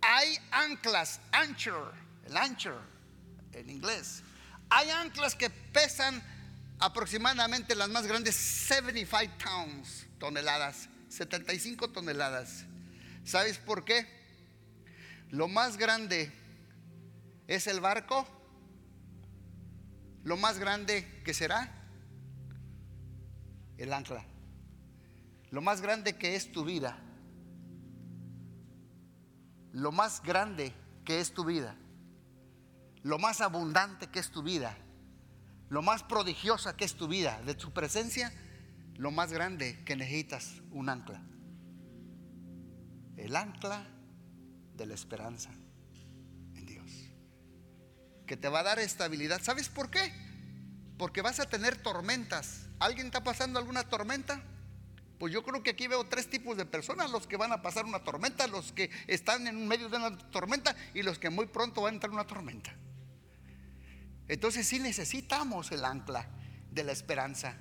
Hay 0.00 0.36
anclas, 0.50 1.20
anchor, 1.30 1.94
el 2.26 2.36
anchor, 2.36 2.80
en 3.52 3.70
inglés. 3.70 4.22
Hay 4.70 4.90
anclas 4.90 5.36
que 5.36 5.50
pesan 5.72 6.22
aproximadamente 6.78 7.74
las 7.74 7.88
más 7.88 8.06
grandes 8.06 8.36
75 8.36 9.32
pounds, 9.42 10.06
toneladas, 10.18 10.88
75 11.08 11.90
toneladas. 11.90 12.64
¿Sabes 13.24 13.58
por 13.58 13.84
qué? 13.84 14.06
Lo 15.30 15.48
más 15.48 15.76
grande 15.76 16.32
es 17.46 17.66
el 17.66 17.80
barco. 17.80 18.26
Lo 20.24 20.36
más 20.36 20.58
grande 20.58 21.22
que 21.24 21.34
será 21.34 21.72
el 23.78 23.92
ancla. 23.92 24.24
Lo 25.50 25.60
más 25.60 25.80
grande 25.80 26.16
que 26.16 26.36
es 26.36 26.52
tu 26.52 26.64
vida. 26.64 26.98
Lo 29.72 29.90
más 29.90 30.22
grande 30.22 30.72
que 31.04 31.20
es 31.20 31.32
tu 31.32 31.44
vida 31.44 31.76
lo 33.02 33.18
más 33.18 33.40
abundante 33.40 34.06
que 34.08 34.20
es 34.20 34.30
tu 34.30 34.42
vida, 34.42 34.76
lo 35.72 35.80
más 35.80 36.02
prodigiosa 36.02 36.76
que 36.76 36.84
es 36.84 36.96
tu 36.96 37.08
vida, 37.08 37.40
de 37.46 37.54
tu 37.54 37.72
presencia, 37.72 38.30
lo 38.96 39.10
más 39.10 39.32
grande 39.32 39.82
que 39.86 39.96
necesitas 39.96 40.56
un 40.70 40.90
ancla. 40.90 41.22
El 43.16 43.34
ancla 43.34 43.86
de 44.76 44.84
la 44.84 44.92
esperanza 44.92 45.48
en 46.54 46.66
Dios. 46.66 46.90
Que 48.26 48.36
te 48.36 48.50
va 48.50 48.60
a 48.60 48.64
dar 48.64 48.80
estabilidad. 48.80 49.40
¿Sabes 49.40 49.70
por 49.70 49.90
qué? 49.90 50.12
Porque 50.98 51.22
vas 51.22 51.40
a 51.40 51.48
tener 51.48 51.80
tormentas. 51.80 52.66
¿Alguien 52.78 53.06
está 53.06 53.24
pasando 53.24 53.58
alguna 53.58 53.82
tormenta? 53.84 54.42
Pues 55.18 55.32
yo 55.32 55.42
creo 55.42 55.62
que 55.62 55.70
aquí 55.70 55.86
veo 55.86 56.04
tres 56.04 56.28
tipos 56.28 56.58
de 56.58 56.66
personas, 56.66 57.10
los 57.10 57.26
que 57.26 57.38
van 57.38 57.50
a 57.50 57.62
pasar 57.62 57.86
una 57.86 58.04
tormenta, 58.04 58.46
los 58.46 58.72
que 58.72 58.90
están 59.06 59.46
en 59.46 59.66
medio 59.66 59.88
de 59.88 59.96
una 59.96 60.18
tormenta 60.18 60.76
y 60.92 61.02
los 61.02 61.18
que 61.18 61.30
muy 61.30 61.46
pronto 61.46 61.80
van 61.80 61.94
a 61.94 61.94
entrar 61.94 62.10
en 62.10 62.16
una 62.16 62.26
tormenta. 62.26 62.76
Entonces 64.28 64.66
sí 64.66 64.78
necesitamos 64.78 65.72
el 65.72 65.84
ancla 65.84 66.28
de 66.70 66.84
la 66.84 66.92
esperanza, 66.92 67.56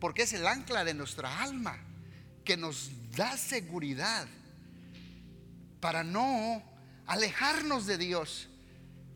porque 0.00 0.22
es 0.22 0.32
el 0.32 0.46
ancla 0.46 0.84
de 0.84 0.94
nuestra 0.94 1.42
alma 1.42 1.78
que 2.44 2.56
nos 2.56 2.90
da 3.14 3.36
seguridad 3.36 4.26
para 5.80 6.02
no 6.02 6.62
alejarnos 7.06 7.86
de 7.86 7.98
Dios. 7.98 8.48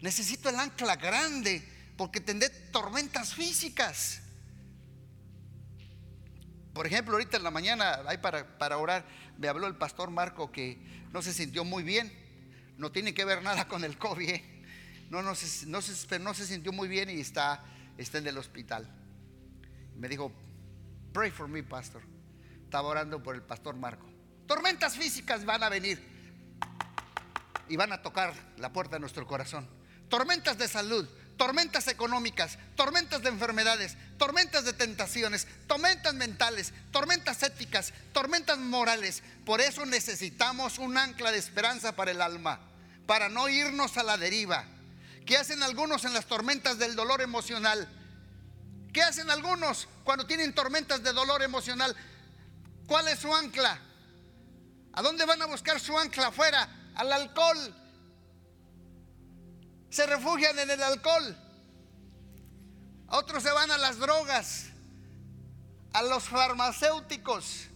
Necesito 0.00 0.48
el 0.48 0.56
ancla 0.56 0.96
grande 0.96 1.66
porque 1.96 2.20
tendré 2.20 2.50
tormentas 2.50 3.34
físicas. 3.34 4.20
Por 6.72 6.86
ejemplo, 6.86 7.14
ahorita 7.14 7.36
en 7.36 7.42
la 7.42 7.50
mañana, 7.50 8.00
ahí 8.06 8.18
para, 8.18 8.78
orar, 8.78 9.04
me 9.38 9.48
habló 9.48 9.66
el 9.66 9.76
pastor 9.76 10.10
Marco 10.10 10.50
que 10.50 10.78
no 11.12 11.20
se 11.22 11.32
sintió 11.32 11.64
muy 11.64 11.82
bien. 11.82 12.12
No 12.78 12.90
tiene 12.90 13.12
que 13.12 13.24
ver 13.24 13.42
nada 13.42 13.68
con 13.68 13.84
el 13.84 13.98
COVID. 13.98 14.28
¿eh? 14.28 14.61
No, 15.12 15.20
no, 15.20 15.34
se, 15.34 15.66
no, 15.66 15.82
se, 15.82 16.46
sintió 16.46 16.72
muy 16.72 16.88
bien 16.88 17.10
y 17.10 17.20
está, 17.20 17.62
está 17.98 18.16
en 18.16 18.28
el 18.28 18.38
hospital. 18.38 18.88
Me 19.94 20.08
dijo, 20.08 20.32
pray 21.12 21.30
for 21.30 21.46
me, 21.48 21.62
pastor. 21.62 22.00
Estaba 22.64 22.88
orando 22.88 23.22
por 23.22 23.34
el 23.34 23.42
pastor 23.42 23.76
Marco. 23.76 24.08
Tormentas 24.46 24.96
físicas 24.96 25.44
van 25.44 25.64
a 25.64 25.68
venir 25.68 26.02
y 27.68 27.76
van 27.76 27.92
a 27.92 28.00
tocar 28.00 28.32
la 28.56 28.72
puerta 28.72 28.96
de 28.96 29.00
nuestro 29.00 29.26
corazón. 29.26 29.68
Tormentas 30.08 30.56
de 30.56 30.66
salud, 30.66 31.06
tormentas 31.36 31.88
económicas, 31.88 32.58
tormentas 32.74 33.20
de 33.20 33.28
enfermedades, 33.28 33.98
tormentas 34.16 34.64
de 34.64 34.72
tentaciones, 34.72 35.46
tormentas 35.66 36.14
mentales, 36.14 36.72
tormentas 36.90 37.42
éticas, 37.42 37.92
tormentas 38.14 38.56
morales. 38.56 39.22
Por 39.44 39.60
eso 39.60 39.84
necesitamos 39.84 40.78
un 40.78 40.96
ancla 40.96 41.32
de 41.32 41.38
esperanza 41.38 41.94
para 41.94 42.12
el 42.12 42.22
alma, 42.22 42.60
para 43.04 43.28
no 43.28 43.50
irnos 43.50 43.98
a 43.98 44.04
la 44.04 44.16
deriva. 44.16 44.64
¿Qué 45.24 45.36
hacen 45.36 45.62
algunos 45.62 46.04
en 46.04 46.14
las 46.14 46.26
tormentas 46.26 46.78
del 46.78 46.96
dolor 46.96 47.20
emocional? 47.20 47.88
¿Qué 48.92 49.02
hacen 49.02 49.30
algunos 49.30 49.88
cuando 50.04 50.26
tienen 50.26 50.54
tormentas 50.54 51.02
de 51.02 51.12
dolor 51.12 51.42
emocional? 51.42 51.96
¿Cuál 52.86 53.08
es 53.08 53.20
su 53.20 53.34
ancla? 53.34 53.80
¿A 54.92 55.02
dónde 55.02 55.24
van 55.24 55.40
a 55.40 55.46
buscar 55.46 55.80
su 55.80 55.96
ancla 55.96 56.28
afuera? 56.28 56.68
Al 56.96 57.12
alcohol. 57.12 57.74
Se 59.90 60.06
refugian 60.06 60.58
en 60.58 60.70
el 60.70 60.82
alcohol. 60.82 61.36
Otros 63.08 63.42
se 63.42 63.52
van 63.52 63.70
a 63.70 63.78
las 63.78 63.98
drogas, 63.98 64.66
a 65.92 66.02
los 66.02 66.24
farmacéuticos. 66.24 67.68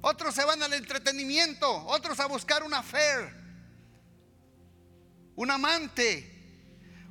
Otros 0.00 0.34
se 0.34 0.44
van 0.44 0.62
al 0.62 0.72
entretenimiento. 0.72 1.70
Otros 1.86 2.18
a 2.20 2.26
buscar 2.26 2.62
una 2.62 2.78
affair, 2.78 3.32
un 5.36 5.50
amante 5.50 6.33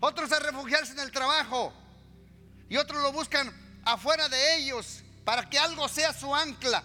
otros 0.06 0.34
a 0.34 0.40
refugiarse 0.40 0.92
en 0.92 1.00
el 1.00 1.12
trabajo 1.12 1.74
y 2.68 2.76
otros 2.76 3.02
lo 3.02 3.14
buscan 3.14 3.50
afuera 3.86 4.28
de 4.28 4.58
ellos 4.58 5.02
para 5.24 5.50
que 5.50 5.58
algo 5.58 5.88
sea 5.88 6.12
su 6.12 6.36
ancla. 6.36 6.84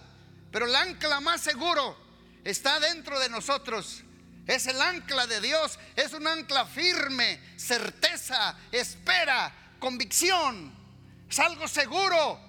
Pero 0.49 0.67
el 0.67 0.73
ancla 0.73 1.19
más 1.19 1.41
seguro 1.41 1.97
está 2.45 2.79
dentro 2.79 3.19
de 3.19 3.27
nosotros. 3.27 4.03
Es 4.47 4.67
el 4.67 4.81
ancla 4.81 5.27
de 5.27 5.41
Dios, 5.41 5.77
es 5.97 6.13
un 6.13 6.27
ancla 6.27 6.65
firme, 6.65 7.41
certeza, 7.57 8.57
espera, 8.71 9.53
convicción. 9.79 10.73
Es 11.29 11.39
algo 11.39 11.67
seguro 11.67 12.39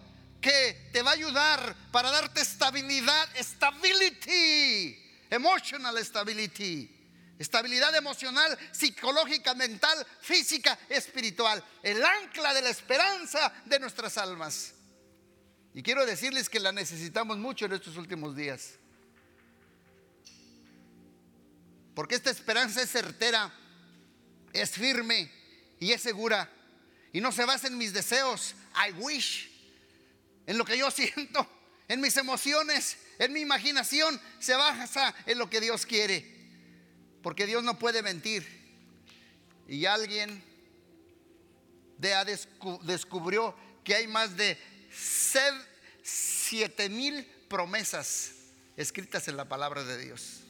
que 0.41 0.89
te 0.93 1.03
va 1.03 1.11
a 1.11 1.15
ayudar 1.15 1.75
para 1.91 2.13
darte 2.13 2.43
estabilidad, 2.43 3.29
stability, 3.43 4.97
emotional 5.31 5.99
stability. 6.05 7.00
Estabilidad 7.41 7.97
emocional, 7.97 8.59
psicológica, 8.71 9.55
mental, 9.55 10.07
física, 10.21 10.79
espiritual. 10.91 11.65
El 11.83 12.05
ancla 12.05 12.53
de 12.53 12.61
la 12.61 12.69
esperanza 12.69 13.51
de 13.65 13.81
nuestras 13.81 14.19
almas. 14.19 14.75
Y 15.73 15.83
quiero 15.83 16.05
decirles 16.05 16.51
que 16.51 16.61
la 16.61 16.71
necesitamos 16.71 17.39
mucho 17.39 17.65
en 17.65 17.73
estos 17.73 17.97
últimos 17.97 18.37
días. 18.37 18.73
Porque 21.95 22.15
esta 22.15 22.31
esperanza 22.31 22.83
es 22.83 22.91
certera, 22.91 23.51
es 24.53 24.73
firme 24.73 25.33
y 25.79 25.93
es 25.93 26.03
segura. 26.03 26.53
Y 27.11 27.23
no 27.23 27.33
se 27.33 27.47
basa 27.47 27.69
en 27.69 27.79
mis 27.79 27.95
deseos, 27.95 28.55
I 28.87 28.93
wish, 28.99 29.51
en 30.47 30.59
lo 30.59 30.67
que 30.67 30.77
yo 30.77 30.91
siento, 30.91 31.49
en 31.89 32.03
mis 32.03 32.19
emociones, 32.19 32.99
en 33.19 33.33
mi 33.33 33.41
imaginación. 33.41 34.21
Se 34.39 34.53
basa 34.53 35.15
en 35.25 35.39
lo 35.39 35.49
que 35.49 35.63
Dios 35.63 35.87
quiere. 35.87 36.40
Porque 37.23 37.47
Dios 37.47 37.63
no 37.63 37.79
puede 37.79 38.03
mentir. 38.03 38.47
Y 39.69 39.87
alguien 39.87 40.43
descubrió 42.83 43.55
que 43.85 43.95
hay 43.95 44.07
más 44.07 44.37
de 44.37 44.59
7 46.03 46.89
mil 46.89 47.25
promesas 47.49 48.33
escritas 48.77 49.29
en 49.29 49.37
la 49.37 49.49
palabra 49.49 49.85
de 49.85 49.99
Dios. 49.99 50.41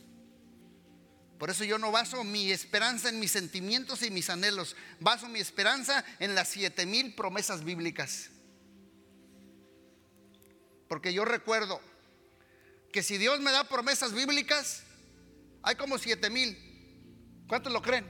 Por 1.39 1.49
eso 1.49 1.65
yo 1.65 1.79
no 1.79 1.91
baso 1.91 2.23
mi 2.23 2.53
esperanza 2.53 3.09
en 3.09 3.19
mis 3.19 3.33
sentimientos 3.33 4.03
y 4.03 4.11
mis 4.11 4.29
anhelos. 4.29 4.77
Baso 5.01 5.27
mi 5.27 5.41
esperanza 5.41 6.05
en 6.19 6.35
las 6.35 6.49
siete 6.49 6.85
mil 6.85 7.15
promesas 7.15 7.65
bíblicas. 7.65 8.29
Porque 10.87 11.15
yo 11.15 11.25
recuerdo 11.25 11.81
que 12.93 13.03
si 13.03 13.17
Dios 13.17 13.41
me 13.41 13.53
da 13.53 13.65
promesas 13.65 14.13
bíblicas, 14.13 14.83
hay 15.63 15.75
como 15.77 15.99
siete 15.99 16.31
mil. 16.31 16.57
¿Cuántos 17.47 17.73
lo 17.73 17.83
creen? 17.83 18.07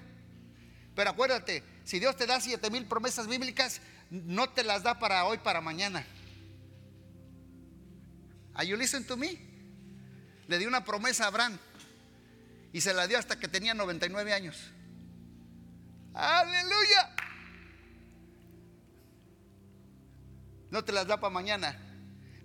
Pero 0.95 1.11
acuérdate, 1.11 1.63
si 1.85 1.99
Dios 1.99 2.17
te 2.17 2.27
da 2.27 2.41
siete 2.41 2.71
mil 2.71 2.87
promesas 2.87 3.27
bíblicas, 3.27 3.81
no 4.11 4.51
te 4.51 4.65
las 4.65 4.83
da 4.83 4.99
para 4.99 5.25
hoy, 5.25 5.39
para 5.39 5.61
mañana. 5.61 6.05
Are 8.55 8.67
you 8.67 8.77
listen 8.77 9.05
to 9.07 9.17
me? 9.17 9.39
Le 10.49 10.59
dio 10.59 10.69
una 10.69 10.85
promesa 10.85 11.25
a 11.25 11.29
Abraham 11.29 11.59
y 12.73 12.81
se 12.81 12.93
la 12.93 13.07
dio 13.07 13.19
hasta 13.19 13.39
que 13.39 13.49
tenía 13.49 13.73
99 13.75 14.33
años. 14.33 14.57
Aleluya. 16.13 17.15
No 20.71 20.85
te 20.85 20.93
las 20.93 21.07
da 21.07 21.19
para 21.19 21.33
mañana. 21.33 21.90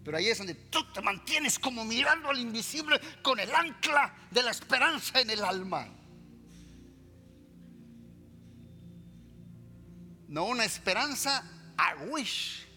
Pero 0.06 0.18
ahí 0.18 0.30
es 0.30 0.38
donde 0.38 0.54
tú 0.54 0.86
te 0.94 1.02
mantienes 1.02 1.58
como 1.58 1.84
mirando 1.84 2.30
al 2.30 2.38
invisible 2.38 3.02
con 3.24 3.39
el 3.39 3.54
ancla 3.54 4.13
de 4.30 4.44
la 4.44 4.52
esperanza 4.52 5.20
en 5.20 5.32
el 5.32 5.44
alma. 5.44 5.88
No 10.28 10.46
una 10.46 10.63
esperanza 10.63 11.44
a 11.76 11.96
wish, 12.06 12.68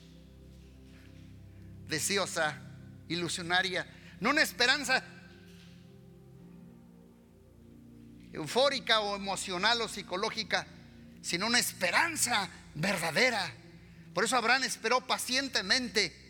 deseosa, 1.87 2.63
ilusionaria. 3.09 3.87
No 4.21 4.31
una 4.31 4.41
esperanza 4.41 5.05
eufórica 8.33 9.01
o 9.01 9.17
emocional 9.17 9.83
o 9.83 9.89
psicológica, 9.89 10.67
sino 11.21 11.47
una 11.47 11.59
esperanza 11.59 12.49
verdadera. 12.75 13.53
Por 14.15 14.25
eso 14.25 14.35
Abraham 14.35 14.65
esperó 14.65 15.07
pacientemente 15.07 16.28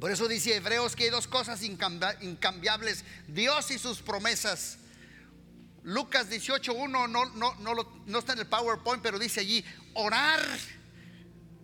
por 0.00 0.10
eso 0.10 0.28
dice 0.28 0.56
Hebreos 0.56 0.96
que 0.96 1.04
hay 1.04 1.10
dos 1.10 1.26
cosas 1.26 1.62
incambiables, 1.62 3.04
Dios 3.28 3.70
y 3.70 3.78
sus 3.78 4.02
promesas. 4.02 4.78
Lucas 5.82 6.30
18.1 6.30 6.88
no, 6.88 7.06
no, 7.06 7.54
no, 7.54 7.54
no 8.06 8.18
está 8.18 8.32
en 8.32 8.40
el 8.40 8.46
PowerPoint, 8.46 9.02
pero 9.02 9.18
dice 9.18 9.40
allí, 9.40 9.64
orar. 9.92 10.40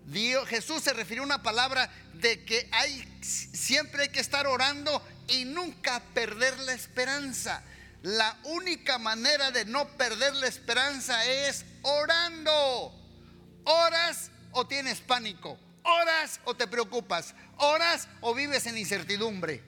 Dios, 0.05 0.49
Jesús 0.49 0.83
se 0.83 0.93
refirió 0.93 1.23
a 1.23 1.27
una 1.27 1.43
palabra 1.43 1.91
de 2.15 2.45
que 2.45 2.69
hay, 2.73 3.19
siempre 3.23 4.03
hay 4.03 4.09
que 4.09 4.21
estar 4.21 4.47
orando 4.47 5.03
y 5.29 5.45
nunca 5.45 6.03
perder 6.15 6.59
la 6.61 6.73
esperanza. 6.73 7.63
La 8.03 8.39
única 8.45 8.99
manera 8.99 9.51
de 9.51 9.65
no 9.67 9.89
perder 9.97 10.35
la 10.37 10.47
esperanza 10.47 11.25
es 11.27 11.65
orando. 11.83 12.95
Oras 13.65 14.31
o 14.53 14.67
tienes 14.67 15.01
pánico. 15.01 15.59
Oras 15.83 16.41
o 16.45 16.55
te 16.55 16.67
preocupas. 16.67 17.35
Oras 17.57 18.09
o 18.21 18.35
vives 18.35 18.67
en 18.67 18.79
incertidumbre. 18.79 19.63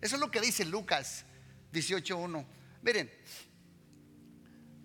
Eso 0.00 0.16
es 0.16 0.20
lo 0.20 0.30
que 0.30 0.40
dice 0.40 0.64
Lucas 0.64 1.24
18.1. 1.72 2.46
Miren, 2.82 3.10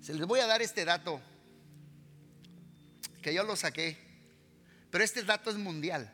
se 0.01 0.13
les 0.13 0.25
voy 0.25 0.39
a 0.39 0.47
dar 0.47 0.61
este 0.61 0.85
dato 0.85 1.21
que 3.21 3.33
yo 3.33 3.43
lo 3.43 3.55
saqué, 3.55 3.97
pero 4.91 5.03
este 5.03 5.23
dato 5.23 5.49
es 5.49 5.55
mundial. 5.55 6.11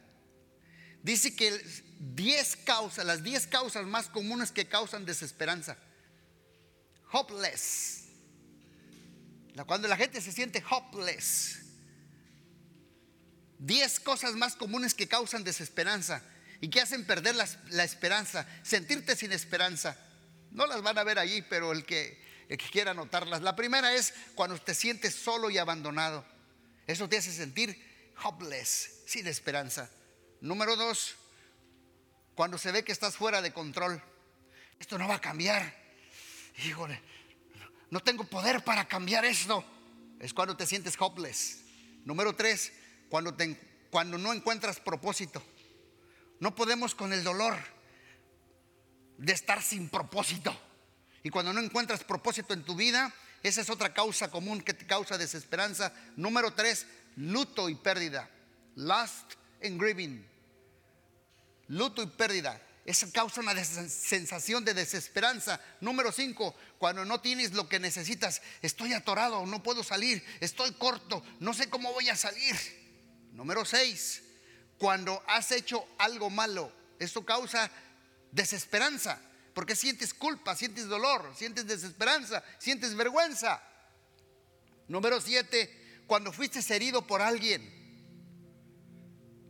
Dice 1.01 1.35
que 1.35 1.59
10 1.99 2.57
causas, 2.57 3.05
las 3.05 3.23
10 3.23 3.47
causas 3.47 3.85
más 3.85 4.09
comunes 4.09 4.51
que 4.51 4.67
causan 4.67 5.05
desesperanza. 5.05 5.77
Hopeless. 7.11 8.05
Cuando 9.65 9.87
la 9.87 9.97
gente 9.97 10.21
se 10.21 10.31
siente 10.31 10.63
hopeless. 10.69 11.61
10 13.59 13.99
cosas 13.99 14.35
más 14.35 14.55
comunes 14.55 14.93
que 14.93 15.07
causan 15.07 15.43
desesperanza 15.43 16.23
y 16.61 16.69
que 16.69 16.81
hacen 16.81 17.05
perder 17.05 17.35
la, 17.35 17.83
esperanza, 17.83 18.47
sentirte 18.63 19.15
sin 19.15 19.31
esperanza. 19.31 19.97
No 20.51 20.65
las 20.65 20.81
van 20.81 20.97
a 20.97 21.03
ver 21.03 21.19
allí, 21.19 21.41
pero 21.43 21.71
el 21.71 21.85
que, 21.85 22.21
el 22.49 22.57
que 22.57 22.69
quiera 22.69 22.91
anotarlas. 22.91 23.41
La 23.41 23.55
primera 23.55 23.93
es 23.93 24.13
cuando 24.35 24.57
te 24.57 24.73
sientes 24.73 25.13
solo 25.13 25.49
y 25.49 25.57
abandonado. 25.57 26.25
Eso 26.87 27.07
te 27.07 27.17
hace 27.17 27.31
sentir 27.31 28.13
hopeless, 28.23 29.03
sin 29.05 29.27
esperanza. 29.27 29.89
Número 30.41 30.75
dos, 30.75 31.15
cuando 32.35 32.57
se 32.57 32.71
ve 32.71 32.83
que 32.83 32.91
estás 32.91 33.15
fuera 33.15 33.41
de 33.41 33.53
control. 33.53 34.01
Esto 34.79 34.97
no 34.97 35.07
va 35.07 35.15
a 35.15 35.21
cambiar. 35.21 35.77
Híjole, 36.65 37.01
no 37.89 37.99
tengo 37.99 38.23
poder 38.23 38.63
para 38.63 38.87
cambiar 38.87 39.25
esto. 39.25 39.63
Es 40.19 40.33
cuando 40.33 40.55
te 40.55 40.65
sientes 40.65 40.95
hopeless. 40.99 41.59
Número 42.05 42.35
tres, 42.35 42.71
cuando, 43.09 44.17
no 44.17 44.33
encuentras 44.33 44.79
propósito. 44.79 45.43
No 46.39 46.55
podemos 46.55 46.95
con 46.95 47.11
el 47.11 47.23
dolor 47.23 47.57
de 49.17 49.33
estar 49.33 49.61
sin 49.61 49.89
propósito. 49.89 50.57
Y 51.23 51.29
cuando 51.29 51.51
no 51.51 51.59
encuentras 51.59 52.03
propósito 52.03 52.53
en 52.53 52.63
tu 52.63 52.75
vida, 52.75 53.13
esa 53.43 53.61
es 53.61 53.69
otra 53.69 53.93
causa 53.93 54.31
común 54.31 54.61
que 54.61 54.73
te 54.73 54.87
causa 54.87 55.17
desesperanza. 55.17 55.93
Número 56.15 56.53
tres, 56.53 56.87
luto 57.17 57.67
y 57.69 57.75
pérdida. 57.75 58.29
Lust 58.75 59.33
and 59.61 59.81
grieving 59.81 60.29
luto 61.69 62.03
y 62.03 62.07
pérdida. 62.07 62.61
Eso 62.85 63.07
causa 63.13 63.41
una 63.41 63.55
sensación 63.63 64.65
de 64.65 64.73
desesperanza. 64.73 65.61
Número 65.79 66.11
cinco, 66.11 66.55
cuando 66.77 67.05
no 67.05 67.21
tienes 67.21 67.53
lo 67.53 67.69
que 67.69 67.79
necesitas, 67.79 68.41
estoy 68.61 68.93
atorado, 68.93 69.45
no 69.45 69.61
puedo 69.61 69.83
salir, 69.83 70.23
estoy 70.39 70.71
corto, 70.73 71.23
no 71.39 71.53
sé 71.53 71.69
cómo 71.69 71.93
voy 71.93 72.09
a 72.09 72.15
salir. 72.15 72.55
Número 73.39 73.63
seis, 73.63 74.21
cuando 74.77 75.23
has 75.25 75.49
hecho 75.53 75.87
algo 75.97 76.29
malo, 76.29 76.73
eso 76.99 77.23
causa 77.23 77.71
desesperanza, 78.33 79.17
porque 79.53 79.77
sientes 79.77 80.13
culpa, 80.13 80.57
sientes 80.57 80.89
dolor, 80.89 81.33
sientes 81.37 81.65
desesperanza, 81.65 82.43
sientes 82.57 82.93
vergüenza. 82.93 83.63
Número 84.89 85.21
siete, 85.21 86.03
cuando 86.05 86.33
fuiste 86.33 86.59
herido 86.75 87.07
por 87.07 87.21
alguien, 87.21 87.63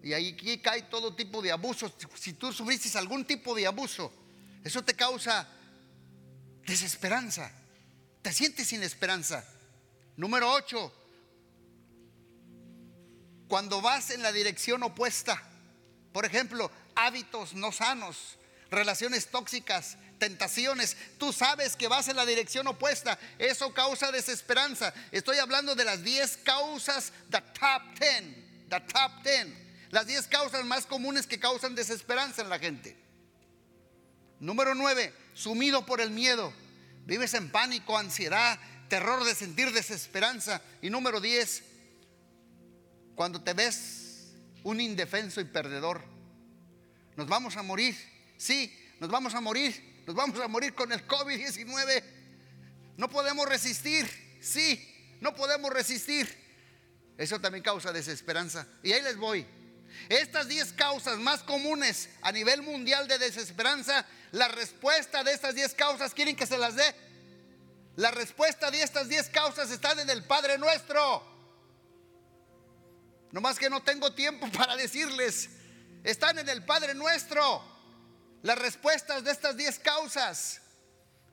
y 0.03 0.13
ahí 0.13 0.35
cae 0.61 0.83
todo 0.83 1.15
tipo 1.15 1.41
de 1.41 1.51
abuso. 1.51 1.91
Si 2.13 2.33
tú 2.33 2.53
sufriste 2.53 2.95
algún 2.95 3.25
tipo 3.25 3.55
de 3.55 3.65
abuso, 3.65 4.13
eso 4.63 4.83
te 4.83 4.93
causa 4.93 5.49
desesperanza. 6.63 7.51
Te 8.21 8.31
sientes 8.33 8.67
sin 8.67 8.83
esperanza. 8.83 9.43
Número 10.15 10.51
8. 10.51 10.98
Cuando 13.49 13.81
vas 13.81 14.11
en 14.11 14.23
la 14.23 14.31
dirección 14.31 14.81
opuesta, 14.83 15.43
por 16.13 16.25
ejemplo, 16.25 16.71
hábitos 16.95 17.53
no 17.53 17.73
sanos, 17.73 18.37
relaciones 18.71 19.27
tóxicas, 19.27 19.97
tentaciones, 20.19 20.95
tú 21.17 21.33
sabes 21.33 21.75
que 21.75 21.89
vas 21.89 22.07
en 22.07 22.15
la 22.15 22.25
dirección 22.25 22.65
opuesta, 22.67 23.19
eso 23.37 23.73
causa 23.73 24.13
desesperanza. 24.13 24.93
Estoy 25.11 25.39
hablando 25.39 25.75
de 25.75 25.83
las 25.83 26.01
10 26.01 26.37
causas, 26.37 27.11
the 27.29 27.41
top 27.59 27.81
10, 27.99 28.69
the 28.69 28.79
top 28.79 29.11
10 29.23 29.69
las 29.91 30.05
10 30.05 30.27
causas 30.27 30.65
más 30.65 30.85
comunes 30.85 31.25
que 31.25 31.39
causan 31.39 31.75
desesperanza 31.75 32.41
en 32.41 32.49
la 32.49 32.59
gente. 32.59 32.95
Número 34.39 34.75
9, 34.75 35.13
sumido 35.33 35.85
por 35.85 35.99
el 35.99 36.11
miedo. 36.11 36.53
Vives 37.05 37.33
en 37.33 37.51
pánico, 37.51 37.97
ansiedad, 37.97 38.59
terror 38.87 39.23
de 39.23 39.33
sentir 39.33 39.71
desesperanza. 39.71 40.61
Y 40.81 40.89
número 40.89 41.19
10, 41.19 41.63
cuando 43.19 43.41
te 43.41 43.51
ves 43.51 44.31
un 44.63 44.79
indefenso 44.79 45.41
y 45.41 45.43
perdedor. 45.43 46.01
Nos 47.17 47.27
vamos 47.27 47.57
a 47.57 47.61
morir, 47.61 47.93
sí, 48.37 48.73
nos 49.01 49.09
vamos 49.09 49.35
a 49.35 49.41
morir, 49.41 50.03
nos 50.07 50.15
vamos 50.15 50.39
a 50.39 50.47
morir 50.47 50.73
con 50.73 50.89
el 50.93 51.05
COVID-19. 51.05 52.01
No 52.95 53.09
podemos 53.09 53.45
resistir, 53.45 54.07
sí, 54.39 55.17
no 55.19 55.35
podemos 55.35 55.69
resistir. 55.69 56.33
Eso 57.17 57.41
también 57.41 57.61
causa 57.61 57.91
desesperanza. 57.91 58.65
Y 58.83 58.93
ahí 58.93 59.01
les 59.01 59.17
voy. 59.17 59.45
Estas 60.07 60.47
10 60.47 60.71
causas 60.71 61.19
más 61.19 61.43
comunes 61.43 62.07
a 62.21 62.31
nivel 62.31 62.61
mundial 62.61 63.09
de 63.09 63.19
desesperanza, 63.19 64.05
la 64.31 64.47
respuesta 64.47 65.25
de 65.25 65.33
estas 65.33 65.55
10 65.55 65.73
causas, 65.73 66.13
¿quieren 66.13 66.37
que 66.37 66.47
se 66.47 66.57
las 66.57 66.77
dé? 66.77 66.95
La 67.97 68.11
respuesta 68.11 68.71
de 68.71 68.81
estas 68.81 69.09
10 69.09 69.27
causas 69.27 69.69
está 69.71 69.91
en 70.01 70.09
el 70.09 70.23
Padre 70.23 70.57
nuestro. 70.57 71.28
No 73.31 73.41
más 73.41 73.59
que 73.59 73.69
no 73.69 73.81
tengo 73.81 74.13
tiempo 74.13 74.49
para 74.57 74.75
decirles. 74.75 75.49
Están 76.03 76.39
en 76.39 76.49
el 76.49 76.63
Padre 76.65 76.93
nuestro. 76.93 77.63
Las 78.41 78.57
respuestas 78.57 79.23
de 79.23 79.31
estas 79.31 79.57
10 79.57 79.79
causas. 79.79 80.61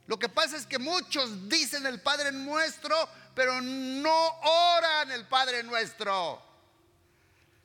Lo 0.07 0.19
que 0.19 0.29
pasa 0.29 0.57
es 0.57 0.67
que 0.67 0.79
muchos 0.79 1.49
dicen 1.49 1.85
el 1.87 2.01
Padre 2.01 2.31
nuestro, 2.33 2.97
pero 3.35 3.61
no 3.61 4.29
oran 4.41 5.11
el 5.11 5.27
Padre 5.27 5.63
nuestro. 5.63 6.43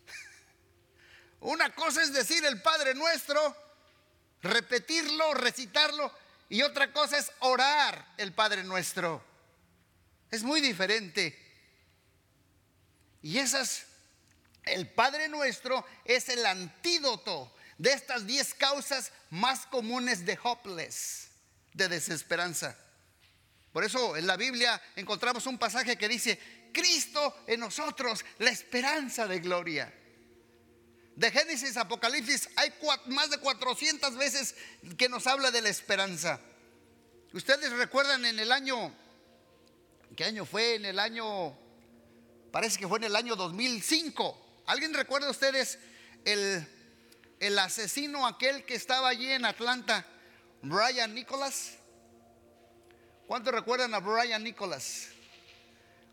Una 1.41 1.73
cosa 1.73 2.01
es 2.01 2.13
decir 2.13 2.43
el 2.45 2.61
Padre 2.61 2.95
nuestro, 2.95 3.55
repetirlo, 4.41 5.33
recitarlo, 5.35 6.11
y 6.49 6.63
otra 6.63 6.91
cosa 6.91 7.17
es 7.17 7.31
orar 7.39 8.13
el 8.17 8.33
Padre 8.33 8.63
nuestro. 8.63 9.23
Es 10.31 10.43
muy 10.43 10.61
diferente. 10.61 11.37
Y 13.21 13.37
esas, 13.37 13.85
el 14.65 14.89
Padre 14.89 15.27
nuestro 15.27 15.85
es 16.05 16.29
el 16.29 16.45
antídoto 16.45 17.53
de 17.77 17.93
estas 17.93 18.27
diez 18.27 18.53
causas 18.53 19.11
más 19.31 19.65
comunes 19.65 20.25
de 20.25 20.37
hopeless, 20.43 21.29
de 21.73 21.87
desesperanza. 21.87 22.77
Por 23.73 23.83
eso 23.83 24.15
en 24.17 24.27
la 24.27 24.37
Biblia 24.37 24.81
encontramos 24.95 25.47
un 25.47 25.57
pasaje 25.57 25.97
que 25.97 26.07
dice, 26.07 26.39
Cristo 26.71 27.43
en 27.47 27.59
nosotros, 27.59 28.23
la 28.39 28.51
esperanza 28.51 29.27
de 29.27 29.39
gloria. 29.39 29.93
De 31.15 31.31
Génesis 31.31 31.75
a 31.77 31.81
Apocalipsis 31.81 32.49
hay 32.55 32.73
más 33.07 33.29
de 33.29 33.37
400 33.37 34.15
veces 34.15 34.55
que 34.97 35.09
nos 35.09 35.27
habla 35.27 35.51
de 35.51 35.61
la 35.61 35.69
esperanza. 35.69 36.39
Ustedes 37.33 37.71
recuerdan 37.73 38.25
en 38.25 38.39
el 38.39 38.51
año, 38.51 38.93
¿qué 40.15 40.25
año 40.25 40.45
fue? 40.45 40.75
En 40.75 40.85
el 40.85 40.99
año, 40.99 41.57
parece 42.51 42.77
que 42.77 42.87
fue 42.87 42.99
en 42.99 43.05
el 43.05 43.15
año 43.15 43.35
2005. 43.35 44.50
¿Alguien 44.71 44.93
recuerda 44.93 45.29
ustedes 45.29 45.79
el, 46.23 46.65
el 47.41 47.59
asesino 47.59 48.25
aquel 48.25 48.63
que 48.63 48.73
estaba 48.73 49.09
allí 49.09 49.29
en 49.29 49.43
Atlanta, 49.43 50.05
Brian 50.61 51.13
Nicholas? 51.13 51.73
¿Cuántos 53.27 53.53
recuerdan 53.53 53.93
a 53.93 53.99
Brian 53.99 54.41
Nicholas? 54.41 55.09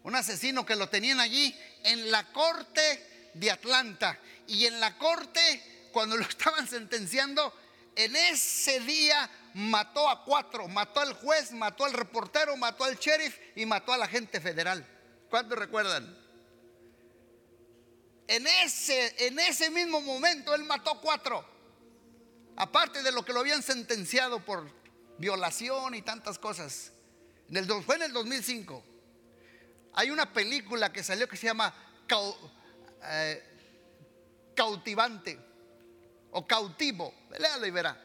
Un 0.02 0.16
asesino 0.16 0.66
que 0.66 0.74
lo 0.74 0.88
tenían 0.88 1.20
allí 1.20 1.56
en 1.84 2.10
la 2.10 2.32
corte 2.32 3.30
de 3.34 3.48
Atlanta 3.48 4.18
y 4.48 4.66
en 4.66 4.80
la 4.80 4.98
corte, 4.98 5.88
cuando 5.92 6.16
lo 6.16 6.24
estaban 6.28 6.66
sentenciando, 6.66 7.54
en 7.94 8.16
ese 8.16 8.80
día 8.80 9.30
mató 9.54 10.10
a 10.10 10.24
cuatro, 10.24 10.66
mató 10.66 10.98
al 10.98 11.12
juez, 11.12 11.52
mató 11.52 11.84
al 11.84 11.92
reportero, 11.92 12.56
mató 12.56 12.82
al 12.82 12.98
sheriff 12.98 13.38
y 13.54 13.64
mató 13.66 13.92
a 13.92 13.98
la 13.98 14.08
gente 14.08 14.40
federal. 14.40 14.84
¿Cuántos 15.30 15.56
recuerdan? 15.56 16.27
En 18.28 18.46
ese, 18.46 19.26
en 19.26 19.38
ese 19.38 19.70
mismo 19.70 20.02
momento 20.02 20.54
él 20.54 20.62
mató 20.64 21.00
cuatro. 21.00 21.44
Aparte 22.56 23.02
de 23.02 23.10
lo 23.10 23.24
que 23.24 23.32
lo 23.32 23.40
habían 23.40 23.62
sentenciado 23.62 24.44
por 24.44 24.70
violación 25.16 25.94
y 25.94 26.02
tantas 26.02 26.38
cosas. 26.38 26.92
En 27.48 27.56
el, 27.56 27.66
fue 27.82 27.96
en 27.96 28.02
el 28.02 28.12
2005. 28.12 28.84
Hay 29.94 30.10
una 30.10 30.30
película 30.30 30.92
que 30.92 31.02
salió 31.02 31.26
que 31.26 31.38
se 31.38 31.46
llama 31.46 31.74
eh, 33.04 33.42
Cautivante 34.54 35.38
o 36.32 36.46
Cautivo. 36.46 37.14
Léalo 37.38 37.66
y 37.66 37.70
verá. 37.70 37.98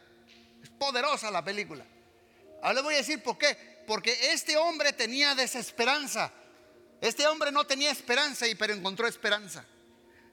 Es 0.63 0.69
poderosa 0.69 1.29
la 1.31 1.43
película. 1.43 1.85
Ahora 2.61 2.75
le 2.75 2.81
voy 2.81 2.93
a 2.93 2.97
decir 2.97 3.21
por 3.21 3.37
qué. 3.37 3.83
Porque 3.85 4.31
este 4.31 4.55
hombre 4.55 4.93
tenía 4.93 5.35
desesperanza. 5.35 6.31
Este 7.01 7.27
hombre 7.27 7.51
no 7.51 7.67
tenía 7.67 7.91
esperanza, 7.91 8.45
pero 8.57 8.73
encontró 8.73 9.05
esperanza. 9.05 9.65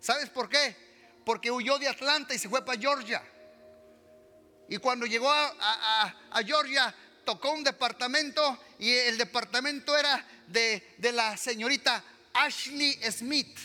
¿Sabes 0.01 0.31
por 0.31 0.49
qué? 0.49 0.77
Porque 1.25 1.51
huyó 1.51 1.79
de 1.79 1.89
Atlanta 1.89 2.35
y 2.35 2.39
se 2.39 2.49
fue 2.49 2.65
para 2.65 2.81
Georgia. 2.81 3.23
Y 4.69 4.79
cuando 4.79 5.05
llegó 5.05 5.31
a, 5.31 6.43
Georgia, 6.47 6.95
tocó 7.25 7.53
un 7.53 7.65
departamento 7.65 8.59
y 8.79 8.93
el 8.93 9.19
departamento 9.19 9.97
era 9.97 10.25
de, 10.47 10.95
de 10.99 11.13
la 11.13 11.37
señorita 11.37 12.03
Ashley 12.33 12.99
Smith. 13.11 13.59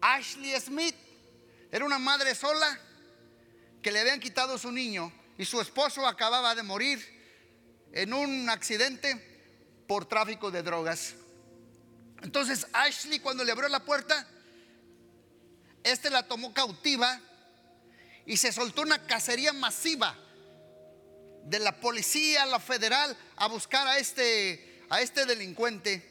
Ashley 0.00 0.60
Smith 0.60 0.96
era 1.70 1.84
una 1.84 1.98
madre 1.98 2.34
sola 2.34 2.78
que 3.80 3.92
le 3.92 4.00
habían 4.00 4.20
quitado 4.20 4.58
su 4.58 4.70
niño 4.70 5.12
y 5.38 5.44
su 5.44 5.60
esposo 5.60 6.06
acababa 6.06 6.54
de 6.54 6.62
morir 6.62 7.00
en 7.92 8.12
un 8.12 8.50
accidente 8.50 9.84
por 9.86 10.04
tráfico 10.06 10.50
de 10.50 10.62
drogas. 10.62 11.14
Entonces 12.22 12.66
Ashley 12.72 13.20
cuando 13.20 13.44
le 13.44 13.52
abrió 13.52 13.68
la 13.68 13.84
puerta, 13.84 14.26
este 15.84 16.10
la 16.10 16.22
tomó 16.22 16.52
cautiva 16.52 17.20
y 18.26 18.36
se 18.36 18.52
soltó 18.52 18.82
una 18.82 19.06
cacería 19.06 19.52
masiva 19.52 20.16
de 21.44 21.58
la 21.58 21.80
policía, 21.80 22.46
la 22.46 22.60
federal, 22.60 23.16
a 23.36 23.48
buscar 23.48 23.86
a 23.86 23.98
este, 23.98 24.84
a 24.88 25.00
este 25.00 25.26
delincuente. 25.26 26.08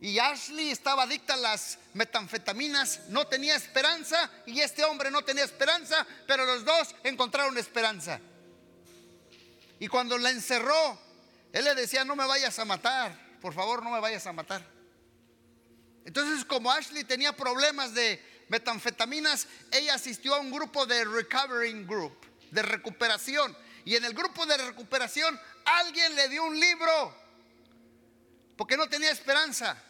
Y 0.00 0.18
Ashley 0.20 0.70
estaba 0.70 1.02
adicta 1.02 1.34
a 1.34 1.38
las 1.38 1.78
metanfetaminas, 1.94 3.08
no 3.08 3.26
tenía 3.26 3.56
esperanza 3.56 4.30
y 4.46 4.60
este 4.60 4.84
hombre 4.84 5.10
no 5.10 5.22
tenía 5.22 5.42
esperanza, 5.42 6.06
pero 6.26 6.46
los 6.46 6.64
dos 6.64 6.94
encontraron 7.02 7.58
esperanza. 7.58 8.20
Y 9.80 9.88
cuando 9.88 10.16
la 10.16 10.30
encerró, 10.30 11.00
él 11.52 11.64
le 11.64 11.74
decía, 11.74 12.04
no 12.04 12.14
me 12.14 12.26
vayas 12.26 12.58
a 12.60 12.64
matar, 12.64 13.38
por 13.40 13.54
favor 13.54 13.82
no 13.82 13.90
me 13.90 13.98
vayas 13.98 14.26
a 14.26 14.32
matar. 14.32 14.64
Entonces 16.04 16.44
como 16.44 16.70
Ashley 16.70 17.02
tenía 17.02 17.36
problemas 17.36 17.92
de 17.92 18.37
metanfetaminas, 18.48 19.46
ella 19.70 19.94
asistió 19.94 20.34
a 20.34 20.40
un 20.40 20.50
grupo 20.50 20.86
de 20.86 21.04
recovering 21.04 21.86
group, 21.86 22.14
de 22.50 22.62
recuperación. 22.62 23.56
Y 23.84 23.96
en 23.96 24.04
el 24.04 24.14
grupo 24.14 24.44
de 24.46 24.56
recuperación 24.56 25.38
alguien 25.64 26.14
le 26.14 26.28
dio 26.28 26.44
un 26.44 26.58
libro, 26.58 27.16
porque 28.56 28.76
no 28.76 28.88
tenía 28.88 29.10
esperanza. 29.10 29.82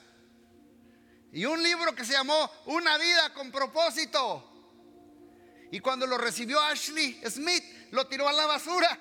Y 1.33 1.45
un 1.45 1.63
libro 1.63 1.95
que 1.95 2.05
se 2.05 2.13
llamó 2.13 2.51
Una 2.67 2.97
vida 2.97 3.33
con 3.35 3.51
propósito. 3.51 4.45
Y 5.71 5.81
cuando 5.81 6.07
lo 6.07 6.17
recibió 6.17 6.61
Ashley 6.61 7.21
Smith, 7.29 7.65
lo 7.91 8.07
tiró 8.07 8.29
a 8.29 8.33
la 8.33 8.47
basura. 8.47 8.99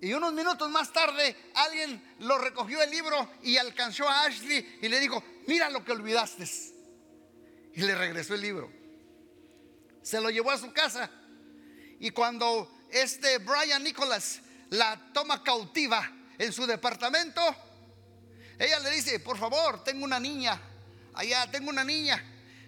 Y 0.00 0.14
unos 0.14 0.32
minutos 0.32 0.70
más 0.70 0.92
tarde 0.92 1.36
alguien 1.54 2.02
lo 2.20 2.38
recogió 2.38 2.82
el 2.82 2.90
libro 2.90 3.32
y 3.42 3.58
alcanzó 3.58 4.08
a 4.08 4.24
Ashley 4.24 4.78
y 4.80 4.88
le 4.88 4.98
dijo, 4.98 5.22
mira 5.46 5.70
lo 5.70 5.84
que 5.84 5.92
olvidaste. 5.92 6.44
Y 7.74 7.82
le 7.82 7.94
regresó 7.94 8.34
el 8.34 8.40
libro. 8.40 8.72
Se 10.02 10.20
lo 10.20 10.30
llevó 10.30 10.50
a 10.50 10.58
su 10.58 10.72
casa. 10.72 11.10
Y 11.98 12.10
cuando 12.10 12.70
este 12.90 13.38
Brian 13.38 13.82
Nicholas 13.82 14.40
la 14.70 15.12
toma 15.12 15.42
cautiva 15.42 16.10
en 16.38 16.52
su 16.52 16.66
departamento, 16.66 17.42
ella 18.58 18.78
le 18.80 18.90
dice, 18.90 19.20
por 19.20 19.38
favor, 19.38 19.84
tengo 19.84 20.04
una 20.04 20.20
niña, 20.20 20.60
allá 21.14 21.50
tengo 21.50 21.70
una 21.70 21.84
niña 21.84 22.22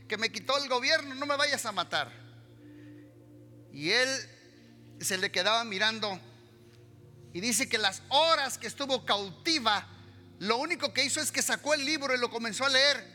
que 0.08 0.16
me 0.16 0.30
quitó 0.30 0.56
el 0.58 0.68
gobierno, 0.68 1.14
no 1.14 1.26
me 1.26 1.36
vayas 1.36 1.64
a 1.66 1.72
matar. 1.72 2.12
Y 3.72 3.90
él 3.90 4.08
se 5.00 5.18
le 5.18 5.32
quedaba 5.32 5.64
mirando 5.64 6.20
y 7.32 7.40
dice 7.40 7.68
que 7.68 7.78
las 7.78 8.02
horas 8.08 8.58
que 8.58 8.66
estuvo 8.66 9.04
cautiva, 9.04 9.88
lo 10.42 10.56
único 10.56 10.92
que 10.92 11.04
hizo 11.04 11.20
es 11.20 11.30
que 11.30 11.40
sacó 11.40 11.72
el 11.72 11.84
libro 11.84 12.12
y 12.16 12.18
lo 12.18 12.28
comenzó 12.28 12.64
a 12.64 12.68
leer. 12.68 13.06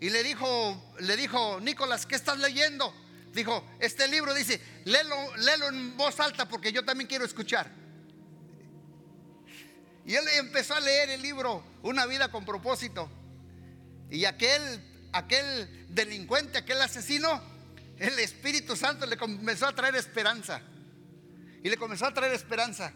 Y 0.00 0.10
le 0.10 0.22
dijo, 0.22 0.94
le 1.00 1.16
dijo, 1.16 1.58
Nicolás, 1.60 2.04
¿qué 2.04 2.14
estás 2.14 2.38
leyendo? 2.38 2.94
Dijo, 3.32 3.66
este 3.80 4.06
libro 4.06 4.34
dice, 4.34 4.60
léelo, 4.84 5.34
léelo 5.36 5.68
en 5.68 5.96
voz 5.96 6.20
alta 6.20 6.46
porque 6.46 6.72
yo 6.72 6.84
también 6.84 7.08
quiero 7.08 7.24
escuchar. 7.24 7.70
Y 10.04 10.14
él 10.14 10.24
empezó 10.36 10.74
a 10.74 10.80
leer 10.80 11.08
el 11.08 11.22
libro, 11.22 11.64
Una 11.80 12.04
vida 12.04 12.30
con 12.30 12.44
propósito. 12.44 13.08
Y 14.10 14.26
aquel, 14.26 15.08
aquel 15.14 15.86
delincuente, 15.88 16.58
aquel 16.58 16.82
asesino, 16.82 17.42
el 17.98 18.18
Espíritu 18.18 18.76
Santo 18.76 19.06
le 19.06 19.16
comenzó 19.16 19.66
a 19.68 19.74
traer 19.74 19.96
esperanza. 19.96 20.60
Y 21.62 21.70
le 21.70 21.78
comenzó 21.78 22.04
a 22.04 22.12
traer 22.12 22.34
esperanza. 22.34 22.92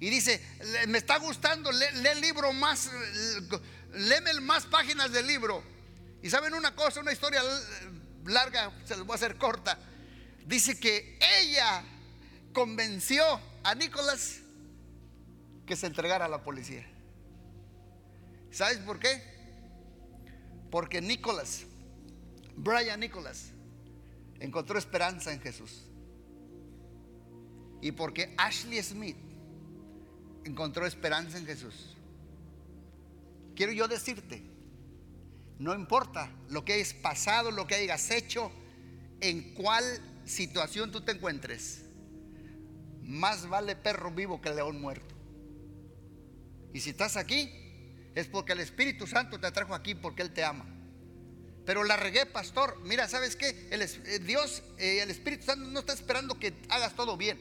Y 0.00 0.08
dice, 0.08 0.42
me 0.88 0.96
está 0.96 1.18
gustando, 1.18 1.70
lee, 1.70 2.08
el 2.08 2.20
libro 2.22 2.54
más, 2.54 2.90
léeme 3.92 4.32
más 4.40 4.64
páginas 4.64 5.12
del 5.12 5.26
libro. 5.26 5.62
Y 6.22 6.30
saben 6.30 6.54
una 6.54 6.74
cosa, 6.74 7.00
una 7.00 7.12
historia 7.12 7.42
larga, 8.24 8.72
se 8.86 8.96
les 8.96 9.04
voy 9.04 9.12
a 9.12 9.16
hacer 9.16 9.36
corta. 9.36 9.78
Dice 10.46 10.80
que 10.80 11.18
ella 11.42 11.84
convenció 12.54 13.22
a 13.62 13.74
Nicolás 13.74 14.38
que 15.66 15.76
se 15.76 15.86
entregara 15.86 16.24
a 16.24 16.28
la 16.28 16.42
policía. 16.42 16.86
¿Sabes 18.50 18.78
por 18.78 18.98
qué? 18.98 19.22
Porque 20.70 21.02
Nicolás, 21.02 21.64
Brian 22.56 23.00
Nicholas, 23.00 23.50
encontró 24.40 24.78
esperanza 24.78 25.30
en 25.30 25.40
Jesús. 25.42 25.82
Y 27.82 27.92
porque 27.92 28.34
Ashley 28.38 28.82
Smith 28.82 29.29
encontró 30.44 30.86
esperanza 30.86 31.38
en 31.38 31.46
Jesús. 31.46 31.96
Quiero 33.54 33.72
yo 33.72 33.88
decirte, 33.88 34.42
no 35.58 35.74
importa 35.74 36.32
lo 36.48 36.64
que 36.64 36.74
hayas 36.74 36.94
pasado, 36.94 37.50
lo 37.50 37.66
que 37.66 37.74
hayas 37.74 38.10
hecho, 38.10 38.50
en 39.20 39.54
cuál 39.54 39.84
situación 40.24 40.90
tú 40.90 41.02
te 41.02 41.12
encuentres, 41.12 41.82
más 43.02 43.48
vale 43.48 43.76
perro 43.76 44.10
vivo 44.10 44.40
que 44.40 44.50
león 44.50 44.80
muerto. 44.80 45.14
Y 46.72 46.80
si 46.80 46.90
estás 46.90 47.16
aquí, 47.16 47.50
es 48.14 48.26
porque 48.28 48.52
el 48.52 48.60
Espíritu 48.60 49.06
Santo 49.06 49.38
te 49.38 49.50
trajo 49.50 49.74
aquí 49.74 49.94
porque 49.94 50.22
Él 50.22 50.32
te 50.32 50.44
ama. 50.44 50.66
Pero 51.66 51.84
la 51.84 51.96
regué, 51.96 52.26
pastor. 52.26 52.80
Mira, 52.84 53.08
¿sabes 53.08 53.36
qué? 53.36 53.68
El, 53.70 53.82
eh, 53.82 54.18
Dios, 54.20 54.62
eh, 54.78 55.00
el 55.02 55.10
Espíritu 55.10 55.44
Santo 55.44 55.66
no 55.66 55.80
está 55.80 55.92
esperando 55.92 56.38
que 56.38 56.54
hagas 56.68 56.94
todo 56.94 57.16
bien. 57.16 57.38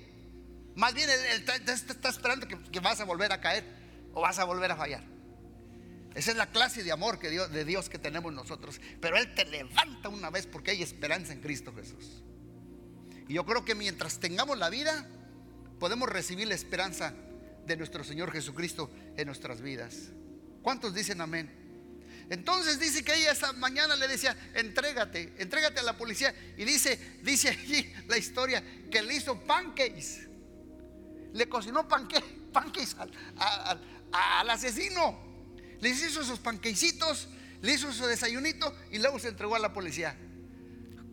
Más 0.76 0.94
bien 0.94 1.10
Él, 1.10 1.46
está, 1.68 2.10
esperando 2.10 2.48
que, 2.48 2.80
vas 2.80 3.00
a 3.00 3.06
volver 3.06 3.32
a 3.32 3.42
caer 3.42 3.64
o 4.14 4.22
vas 4.22 4.40
a 4.40 4.44
volver 4.44 4.72
a 4.72 4.76
fallar. 4.76 5.04
Esa 6.16 6.32
es 6.32 6.38
la 6.38 6.48
clase 6.48 6.84
de 6.84 6.92
amor 6.92 7.20
que 7.20 7.30
Dios, 7.30 7.52
de 7.52 7.66
Dios 7.66 7.90
que 7.90 8.00
tenemos 8.00 8.34
nosotros. 8.34 8.80
Pero 9.00 9.18
Él 9.18 9.34
te 9.36 9.46
levanta 9.46 10.10
una 10.10 10.30
vez 10.30 10.48
porque 10.48 10.72
hay 10.72 10.82
esperanza 10.82 11.34
en 11.34 11.42
Cristo 11.42 11.74
Jesús. 11.76 12.24
Y 13.28 13.34
yo 13.36 13.46
creo 13.46 13.64
que 13.64 13.76
mientras 13.76 14.20
tengamos 14.20 14.58
la 14.58 14.70
vida, 14.70 15.08
podemos 15.80 16.10
recibir 16.10 16.48
la 16.48 16.56
esperanza 16.56 17.14
de 17.66 17.78
nuestro 17.78 18.04
Señor 18.04 18.32
Jesucristo 18.32 18.90
en 19.18 19.28
nuestras 19.28 19.62
vidas. 19.62 20.10
¿Cuántos 20.62 20.94
dicen 20.94 21.22
amén? 21.22 21.60
Entonces 22.30 22.80
dice 22.80 23.04
que 23.04 23.16
ella 23.16 23.32
esa 23.32 23.54
mañana 23.54 23.96
le 23.96 24.08
decía, 24.08 24.36
entrégate, 24.54 25.34
entrégate 25.38 25.80
a 25.80 25.84
la 25.84 25.98
policía. 25.98 26.34
Y 26.58 26.66
dice, 26.66 27.18
dice 27.24 27.50
allí 27.50 27.92
la 28.08 28.18
historia 28.18 28.64
que 28.92 29.02
le 29.02 29.16
hizo 29.16 29.40
pancakes 29.42 30.29
le 31.34 31.48
cocinó 31.48 31.88
panque, 31.88 32.22
panques 32.52 32.96
al, 32.98 34.50
asesino. 34.50 35.28
Le 35.80 35.90
hizo 35.90 36.24
sus 36.24 36.40
panquecitos, 36.40 37.28
le 37.62 37.74
hizo 37.74 37.92
su 37.94 38.06
desayunito 38.06 38.76
y 38.92 39.00
luego 39.00 39.20
se 39.20 39.30
entregó 39.30 39.56
a 39.56 39.60
la 39.60 39.74
policía. 39.74 40.18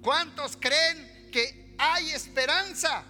¿Cuántos 0.03 0.57
creen 0.57 1.31
que 1.33 1.75
hay 1.79 2.11
esperanza 2.11 3.05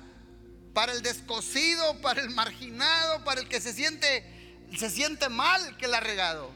para 0.75 0.93
el 0.93 1.03
descosido, 1.03 2.01
para 2.01 2.21
el 2.21 2.31
marginado, 2.31 3.25
para 3.25 3.41
el 3.41 3.49
que 3.49 3.61
se 3.61 3.73
siente, 3.73 4.67
se 4.77 4.91
siente 4.91 5.29
mal 5.29 5.77
que 5.77 5.89
la 5.89 5.99
ha 5.99 6.01
regado? 6.01 6.51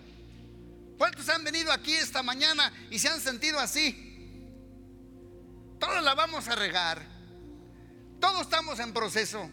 ¿Cuántos 0.98 1.28
han 1.30 1.44
venido 1.44 1.72
aquí 1.72 1.94
esta 1.94 2.22
mañana 2.22 2.72
y 2.90 2.98
se 2.98 3.08
han 3.08 3.20
sentido 3.20 3.58
así? 3.58 4.06
Todos 5.78 6.02
la 6.02 6.14
vamos 6.14 6.46
a 6.48 6.54
regar. 6.54 7.06
Todos 8.20 8.42
estamos 8.42 8.78
en 8.80 8.92
proceso. 8.92 9.50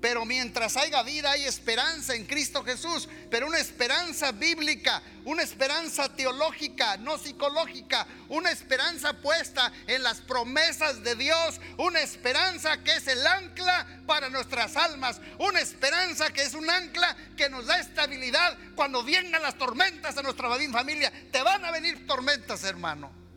Pero 0.00 0.24
mientras 0.24 0.76
haya 0.76 1.02
vida 1.02 1.32
hay 1.32 1.44
esperanza 1.44 2.14
en 2.14 2.24
Cristo 2.24 2.62
Jesús, 2.62 3.08
pero 3.30 3.48
una 3.48 3.58
esperanza 3.58 4.30
bíblica, 4.30 5.02
una 5.24 5.42
esperanza 5.42 6.08
teológica, 6.14 6.96
no 6.98 7.18
psicológica, 7.18 8.06
una 8.28 8.52
esperanza 8.52 9.12
puesta 9.14 9.72
en 9.88 10.04
las 10.04 10.20
promesas 10.20 11.02
de 11.02 11.16
Dios, 11.16 11.60
una 11.78 12.00
esperanza 12.00 12.82
que 12.84 12.92
es 12.92 13.08
el 13.08 13.26
ancla 13.26 13.86
para 14.06 14.28
nuestras 14.28 14.76
almas, 14.76 15.20
una 15.38 15.60
esperanza 15.60 16.32
que 16.32 16.42
es 16.42 16.54
un 16.54 16.70
ancla 16.70 17.16
que 17.36 17.50
nos 17.50 17.66
da 17.66 17.80
estabilidad 17.80 18.56
cuando 18.76 19.02
vengan 19.02 19.42
las 19.42 19.58
tormentas 19.58 20.16
a 20.16 20.22
nuestra 20.22 20.48
familia. 20.48 21.12
Te 21.32 21.42
van 21.42 21.64
a 21.64 21.72
venir 21.72 22.06
tormentas, 22.06 22.62
hermano. 22.62 23.27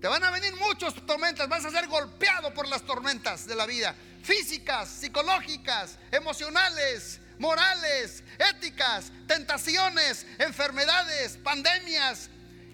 Te 0.00 0.08
van 0.08 0.24
a 0.24 0.30
venir 0.30 0.54
muchas 0.56 0.94
tormentas, 1.06 1.48
vas 1.48 1.64
a 1.64 1.70
ser 1.70 1.86
golpeado 1.86 2.54
por 2.54 2.66
las 2.66 2.82
tormentas 2.82 3.46
de 3.46 3.54
la 3.54 3.66
vida 3.66 3.94
físicas, 4.22 4.88
psicológicas, 4.88 5.98
emocionales, 6.10 7.20
morales, 7.38 8.22
éticas, 8.38 9.12
tentaciones, 9.26 10.26
enfermedades, 10.38 11.38
pandemias, 11.38 12.30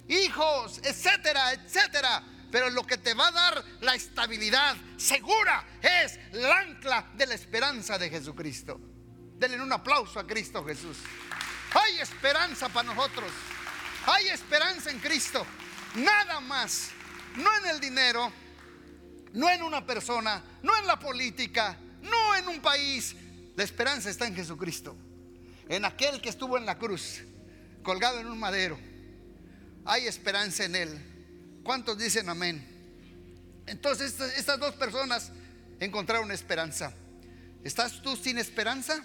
hijos, 0.09 0.81
etcétera, 0.85 1.53
etcétera. 1.53 2.23
Pero 2.51 2.71
lo 2.71 2.87
que 2.87 2.99
te 2.99 3.15
va 3.15 3.29
a 3.29 3.33
dar 3.33 3.65
la 3.81 3.95
estabilidad 3.95 4.77
segura 4.97 5.67
es 5.83 6.19
el 6.33 6.45
ancla 6.51 7.11
de 7.15 7.27
la 7.27 7.35
esperanza 7.35 7.99
de 7.99 8.09
Jesucristo. 8.09 8.81
Denle 9.37 9.61
un 9.61 9.73
aplauso 9.73 10.21
a 10.21 10.27
Cristo 10.27 10.65
Jesús. 10.65 10.99
Hay 11.75 11.99
esperanza 11.99 12.69
para 12.69 12.95
nosotros. 12.95 13.31
Hay 14.07 14.29
esperanza 14.29 14.91
en 14.91 15.01
Cristo. 15.01 15.45
Nada 15.97 16.41
más. 16.41 16.96
No 17.37 17.57
en 17.59 17.67
el 17.67 17.81
dinero, 17.81 18.33
no 19.33 19.51
en 19.51 19.63
una 19.63 19.85
persona, 19.85 20.43
no 20.63 20.77
en 20.79 20.87
la 20.87 20.99
política, 20.99 21.79
no 22.03 22.35
en 22.37 22.49
un 22.49 22.61
país. 22.61 23.15
La 23.55 23.65
esperanza 23.65 24.11
está 24.11 24.27
en 24.27 24.35
Jesucristo, 24.35 24.97
en 25.69 25.85
aquel 25.85 26.21
que 26.21 26.29
estuvo 26.29 26.59
en 26.59 26.67
la 26.67 26.79
cruz, 26.79 27.23
colgado 27.83 28.21
en 28.21 28.27
un 28.27 28.39
madero. 28.39 28.79
Hay 29.85 30.07
esperanza 30.07 30.65
en 30.65 30.77
Él. 30.77 31.61
¿Cuántos 31.63 31.99
dicen 31.99 32.29
amén? 32.29 32.77
Entonces 33.67 34.19
estas, 34.37 34.59
dos 34.59 34.75
personas 34.75 35.33
encontraron 35.81 36.31
esperanza. 36.31 36.93
¿Estás 37.65 38.01
tú 38.01 38.17
sin 38.17 38.39
esperanza? 38.39 39.05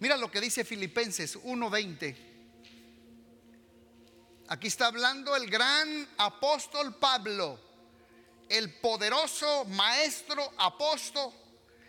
Mira 0.00 0.16
lo 0.16 0.30
que 0.30 0.40
dice 0.40 0.64
Filipenses 0.64 1.36
1:20. 1.36 2.33
Aquí 4.48 4.68
está 4.68 4.86
hablando 4.86 5.34
el 5.36 5.48
gran 5.48 6.08
apóstol 6.18 6.94
Pablo 6.96 7.58
el 8.48 8.72
poderoso 8.74 9.64
maestro 9.66 10.52
apóstol 10.58 11.32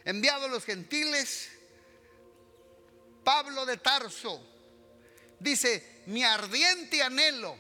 enviado 0.04 0.46
a 0.46 0.50
los 0.50 0.64
gentiles, 0.64 1.52
Pablo 3.24 3.66
de 3.66 3.78
Tarso, 3.78 4.42
dice, 5.40 6.04
mi 6.06 6.24
ardiente 6.24 7.02
anhelo 7.02 7.58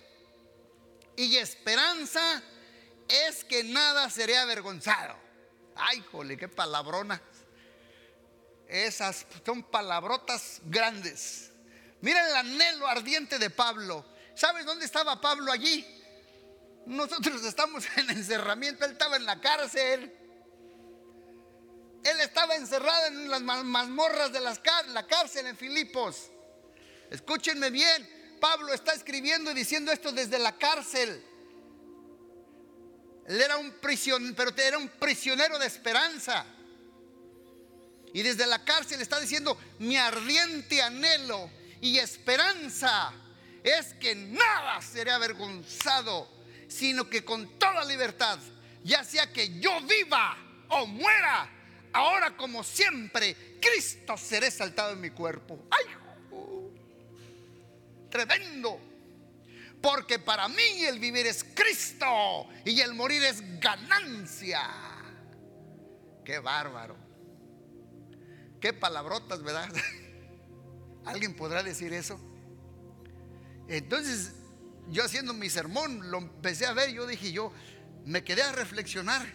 y 1.15 1.37
esperanza 1.37 2.41
es 3.07 3.43
que 3.43 3.63
nada 3.63 4.09
seré 4.09 4.37
avergonzado. 4.37 5.15
Ay, 5.75 6.03
jole, 6.11 6.37
qué 6.37 6.47
palabrona. 6.47 7.21
Esas 8.67 9.25
son 9.45 9.63
palabrotas 9.63 10.61
grandes. 10.65 11.51
Mira 12.01 12.27
el 12.27 12.35
anhelo 12.35 12.87
ardiente 12.87 13.39
de 13.39 13.49
Pablo. 13.49 14.05
¿Sabes 14.35 14.65
dónde 14.65 14.85
estaba 14.85 15.19
Pablo 15.21 15.51
allí? 15.51 15.85
Nosotros 16.85 17.43
estamos 17.45 17.85
en 17.97 18.09
encerramiento, 18.09 18.85
él 18.85 18.91
estaba 18.91 19.15
en 19.15 19.25
la 19.25 19.39
cárcel. 19.39 20.13
Él 22.03 22.19
estaba 22.19 22.55
encerrado 22.55 23.07
en 23.07 23.29
las 23.29 23.41
mazmorras 23.41 24.31
de 24.31 24.39
la 24.39 25.07
cárcel 25.07 25.47
en 25.47 25.57
Filipos. 25.57 26.29
Escúchenme 27.09 27.71
bien, 27.71 28.37
Pablo 28.39 28.73
está 28.73 28.93
escribiendo 28.93 29.49
y 29.49 29.55
diciendo 29.55 29.91
esto 29.91 30.11
desde 30.11 30.37
la 30.37 30.55
cárcel. 30.55 31.23
Él 33.25 33.41
era 33.41 33.57
un 33.57 33.71
prisionero, 33.79 34.35
pero 34.35 34.51
era 34.55 34.77
un 34.77 34.87
prisionero 34.87 35.57
de 35.57 35.65
esperanza. 35.65 36.45
Y 38.13 38.21
desde 38.21 38.45
la 38.45 38.63
cárcel 38.63 39.01
está 39.01 39.19
diciendo, 39.19 39.57
mi 39.79 39.97
ardiente 39.97 40.83
anhelo 40.83 41.49
y 41.81 41.97
esperanza 41.97 43.11
es 43.65 43.93
que 43.95 44.15
nada 44.15 44.81
seré 44.81 45.11
avergonzado 45.11 46.35
sino 46.67 47.09
que 47.09 47.23
con 47.23 47.57
toda 47.59 47.85
libertad, 47.85 48.39
ya 48.83 49.03
sea 49.03 49.31
que 49.31 49.59
yo 49.59 49.81
viva 49.81 50.37
o 50.69 50.85
muera, 50.85 51.49
ahora 51.93 52.35
como 52.35 52.63
siempre, 52.63 53.57
Cristo 53.61 54.17
será 54.17 54.47
exaltado 54.47 54.93
en 54.93 55.01
mi 55.01 55.09
cuerpo. 55.11 55.59
¡Ay! 55.69 55.85
tremendo. 58.09 58.79
Porque 59.81 60.19
para 60.19 60.47
mí 60.47 60.85
el 60.87 60.99
vivir 60.99 61.27
es 61.27 61.43
Cristo 61.43 62.47
y 62.63 62.79
el 62.79 62.93
morir 62.93 63.21
es 63.23 63.59
ganancia. 63.59 64.61
Qué 66.23 66.39
bárbaro. 66.39 66.95
Qué 68.61 68.71
palabrotas, 68.71 69.43
¿verdad? 69.43 69.69
¿Alguien 71.05 71.35
podrá 71.35 71.61
decir 71.61 71.93
eso? 71.93 72.19
Entonces, 73.67 74.33
yo 74.89 75.03
haciendo 75.03 75.33
mi 75.33 75.49
sermón, 75.49 76.11
lo 76.11 76.19
empecé 76.19 76.65
a 76.65 76.73
ver, 76.73 76.91
yo 76.91 77.07
dije, 77.07 77.31
yo 77.31 77.51
me 78.05 78.23
quedé 78.23 78.43
a 78.43 78.51
reflexionar. 78.51 79.25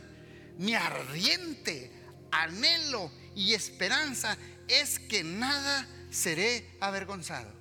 Mi 0.59 0.75
ardiente 0.75 1.91
anhelo 2.31 3.11
y 3.35 3.55
esperanza 3.55 4.37
es 4.69 4.99
que 4.99 5.25
nada 5.25 5.87
seré 6.11 6.77
avergonzado. 6.81 7.61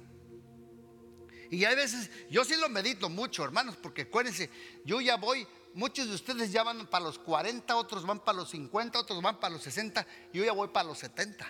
Y 1.49 1.65
hay 1.65 1.75
veces, 1.75 2.11
yo 2.29 2.45
sí 2.45 2.55
lo 2.57 2.69
medito 2.69 3.09
mucho, 3.09 3.43
hermanos, 3.43 3.75
porque 3.77 4.03
acuérdense, 4.03 4.51
yo 4.85 5.01
ya 5.01 5.17
voy, 5.17 5.47
muchos 5.73 6.07
de 6.07 6.13
ustedes 6.13 6.51
ya 6.51 6.61
van 6.61 6.85
para 6.87 7.05
los 7.05 7.17
40, 7.17 7.75
otros 7.75 8.05
van 8.05 8.19
para 8.19 8.37
los 8.37 8.51
50, 8.51 8.99
otros 8.99 9.21
van 9.21 9.39
para 9.39 9.53
los 9.53 9.63
60, 9.63 10.05
yo 10.31 10.45
ya 10.45 10.51
voy 10.51 10.67
para 10.67 10.89
los 10.89 10.99
70. 10.99 11.47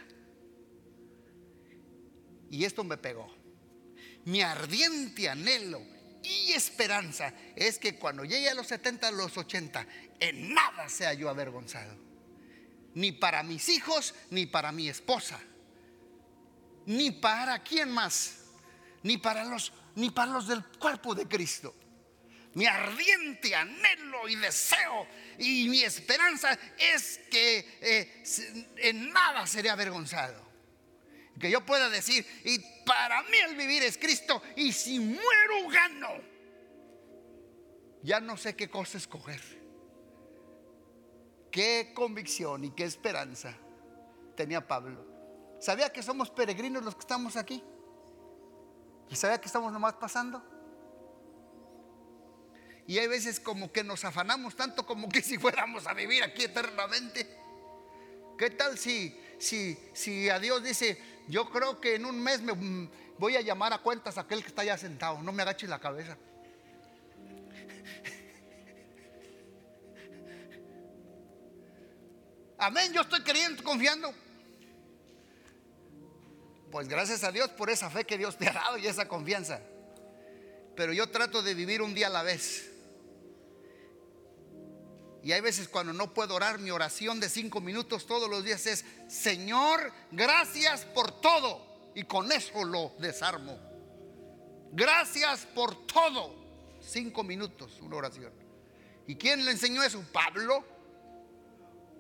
Y 2.50 2.64
esto 2.64 2.84
me 2.86 2.98
pegó. 2.98 3.39
Mi 4.26 4.42
ardiente 4.42 5.30
anhelo 5.30 5.82
y 6.24 6.52
esperanza 6.52 7.34
es 7.56 7.80
que 7.80 7.96
cuando 7.96 8.26
llegue 8.26 8.50
a 8.50 8.54
los 8.54 8.68
70, 8.68 9.08
a 9.08 9.12
los 9.12 9.38
80, 9.38 9.86
en 10.20 10.54
nada 10.54 10.90
sea 10.90 11.14
yo 11.14 11.30
avergonzado. 11.30 11.96
Ni 12.96 13.12
para 13.12 13.44
mis 13.44 13.70
hijos, 13.70 14.14
ni 14.30 14.46
para 14.46 14.72
mi 14.72 14.90
esposa, 14.90 15.40
ni 16.86 17.12
para 17.12 17.64
quién 17.64 17.92
más, 17.92 18.40
ni 19.04 19.18
para 19.18 19.44
los, 19.44 19.72
ni 19.96 20.10
para 20.10 20.32
los 20.32 20.48
del 20.48 20.64
cuerpo 20.66 21.16
de 21.16 21.28
Cristo. 21.28 21.76
Mi 22.56 22.66
ardiente 22.66 23.56
anhelo 23.56 24.28
y 24.28 24.36
deseo 24.36 25.08
y 25.38 25.70
mi 25.70 25.84
esperanza 25.84 26.58
es 26.78 27.20
que 27.30 27.78
eh, 27.80 28.24
en 28.78 29.12
nada 29.12 29.46
seré 29.46 29.70
avergonzado. 29.70 30.49
Que 31.40 31.50
yo 31.50 31.66
pueda 31.66 31.90
decir, 31.90 32.26
y 32.44 32.60
para 32.86 33.24
mí 33.24 33.38
el 33.48 33.56
vivir 33.56 33.84
es 33.84 33.98
Cristo, 33.98 34.42
y 34.56 34.74
si 34.74 35.00
muero 35.00 35.70
gano. 35.72 36.10
Ya 38.04 38.20
no 38.20 38.38
sé 38.38 38.56
qué 38.56 38.70
cosa 38.70 38.98
escoger. 38.98 39.42
Qué 41.52 41.92
convicción 41.96 42.64
y 42.64 42.72
qué 42.72 42.84
esperanza 42.84 43.56
tenía 44.36 44.68
Pablo. 44.68 45.06
¿Sabía 45.60 45.92
que 45.92 46.04
somos 46.04 46.30
peregrinos 46.30 46.84
los 46.84 46.96
que 46.96 47.02
estamos 47.02 47.36
aquí? 47.36 47.64
¿Y 49.10 49.16
sabía 49.16 49.42
que 49.42 49.48
estamos 49.48 49.72
nomás 49.74 49.94
pasando? 49.96 50.44
Y 52.86 52.98
hay 52.98 53.08
veces 53.08 53.40
como 53.40 53.72
que 53.72 53.84
nos 53.84 54.04
afanamos 54.06 54.56
tanto 54.56 54.86
como 54.86 55.10
que 55.10 55.22
si 55.22 55.38
fuéramos 55.38 55.88
a 55.88 55.94
vivir 55.94 56.24
aquí 56.24 56.44
eternamente. 56.44 57.38
¿Qué 58.38 58.52
tal 58.52 58.78
si, 58.78 59.20
si, 59.38 59.78
si 59.94 60.30
a 60.30 60.40
Dios 60.40 60.64
dice, 60.64 61.19
yo 61.30 61.50
creo 61.50 61.80
que 61.80 61.96
en 61.96 62.06
un 62.06 62.20
mes 62.20 62.42
me 62.42 62.90
voy 63.20 63.36
a 63.36 63.42
llamar 63.42 63.72
a 63.72 63.78
cuentas 63.78 64.18
a 64.18 64.22
aquel 64.22 64.42
que 64.42 64.48
está 64.48 64.64
allá 64.64 64.78
sentado. 64.78 65.22
No 65.22 65.32
me 65.32 65.44
agache 65.44 65.68
la 65.68 65.80
cabeza. 65.80 66.18
Amén, 72.58 72.92
yo 72.92 73.02
estoy 73.02 73.22
creyendo, 73.22 73.64
confiando. 73.64 74.12
Pues 76.72 76.88
gracias 76.88 77.24
a 77.24 77.32
Dios 77.32 77.50
por 77.50 77.70
esa 77.70 77.90
fe 77.90 78.06
que 78.06 78.18
Dios 78.18 78.36
te 78.36 78.50
ha 78.50 78.54
dado 78.54 78.78
y 78.78 78.88
esa 78.88 79.08
confianza. 79.08 79.62
Pero 80.76 80.94
yo 80.94 81.10
trato 81.10 81.42
de 81.44 81.54
vivir 81.54 81.82
un 81.82 81.94
día 81.94 82.08
a 82.08 82.10
la 82.10 82.24
vez. 82.24 82.72
Y 85.24 85.32
hay 85.34 85.42
veces 85.42 85.68
cuando 85.68 85.92
no 85.94 86.14
puedo 86.14 86.36
orar, 86.36 86.60
mi 86.60 86.72
oración 86.72 87.20
de 87.20 87.30
cinco 87.30 87.60
minutos 87.60 88.06
todos 88.06 88.30
los 88.30 88.44
días 88.44 88.66
es, 88.66 88.86
Señor, 89.08 89.92
gracias 90.12 90.86
por 90.86 91.12
todo. 91.20 91.68
Y 91.96 92.04
con 92.04 92.32
eso 92.32 92.64
lo 92.64 92.94
desarmo. 93.00 93.60
Gracias 94.72 95.46
por 95.54 95.88
todo. 95.88 96.36
Cinco 96.82 97.24
minutos, 97.24 97.80
una 97.82 97.98
oración. 97.98 98.32
¿Y 99.08 99.16
quién 99.16 99.44
le 99.44 99.52
enseñó 99.52 99.84
eso? 99.84 100.02
¿Pablo? 100.14 100.64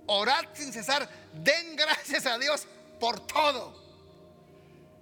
orad 0.10 0.46
sin 0.54 0.74
cesar, 0.74 1.08
den 1.34 1.76
gracias 1.76 2.26
a 2.26 2.38
Dios 2.38 2.68
por 3.00 3.26
todo. 3.28 3.80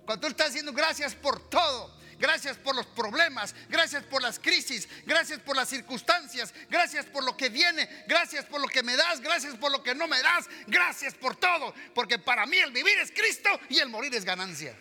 Cuando 0.05 0.22
tú 0.22 0.28
estás 0.28 0.47
diciendo 0.47 0.74
gracias 0.74 1.15
por 1.15 1.49
todo, 1.49 1.96
gracias 2.20 2.57
por 2.57 2.76
los 2.76 2.86
problemas, 2.88 3.55
gracias 3.70 4.03
por 4.03 4.22
las 4.22 4.39
crisis, 4.39 4.88
gracias 5.05 5.39
por 5.39 5.55
las 5.55 5.70
circunstancias, 5.70 6.53
gracias 6.70 7.05
por 7.05 7.24
lo 7.24 7.36
que 7.36 7.49
viene, 7.49 7.88
gracias 8.07 8.45
por 8.45 8.61
lo 8.61 8.68
que 8.68 8.84
me 8.84 8.95
das, 8.95 9.22
gracias 9.22 9.55
por 9.55 9.72
lo 9.72 9.84
que 9.84 9.95
no 9.95 10.07
me 10.07 10.22
das, 10.22 10.47
gracias 10.68 11.13
por 11.15 11.36
todo, 11.36 11.74
porque 11.93 12.20
para 12.20 12.45
mí 12.45 12.57
el 12.57 12.72
vivir 12.72 12.97
es 12.99 13.11
Cristo 13.11 13.49
y 13.70 13.80
el 13.80 13.89
morir 13.89 14.13
es 14.15 14.26
ganancia. 14.26 14.76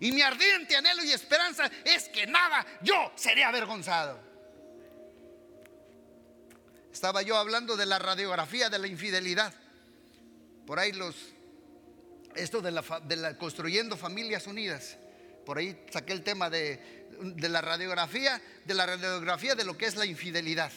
Y 0.00 0.12
mi 0.12 0.22
ardiente 0.22 0.76
anhelo 0.76 1.02
y 1.02 1.12
esperanza 1.12 1.70
es 1.84 2.08
que 2.08 2.26
nada 2.26 2.64
yo 2.82 3.12
seré 3.16 3.44
avergonzado. 3.44 4.28
Estaba 6.92 7.22
yo 7.22 7.36
hablando 7.36 7.76
de 7.76 7.86
la 7.86 7.98
radiografía 7.98 8.70
de 8.70 8.78
la 8.78 8.86
infidelidad. 8.86 9.52
Por 10.66 10.78
ahí 10.78 10.92
los, 10.92 11.14
esto 12.38 12.60
de 12.60 12.70
la, 12.70 13.38
construyendo 13.38 13.96
familias 13.96 14.46
unidas. 14.46 14.96
Por 15.44 15.58
ahí 15.58 15.84
saqué 15.90 16.12
el 16.12 16.22
tema 16.22 16.50
de, 16.50 17.06
la 17.38 17.60
radiografía, 17.60 18.40
de 18.64 18.74
la 18.74 18.86
radiografía 18.86 19.54
de 19.54 19.64
lo 19.64 19.76
que 19.76 19.86
es 19.86 19.96
la 19.96 20.06
infidelidad. 20.06 20.72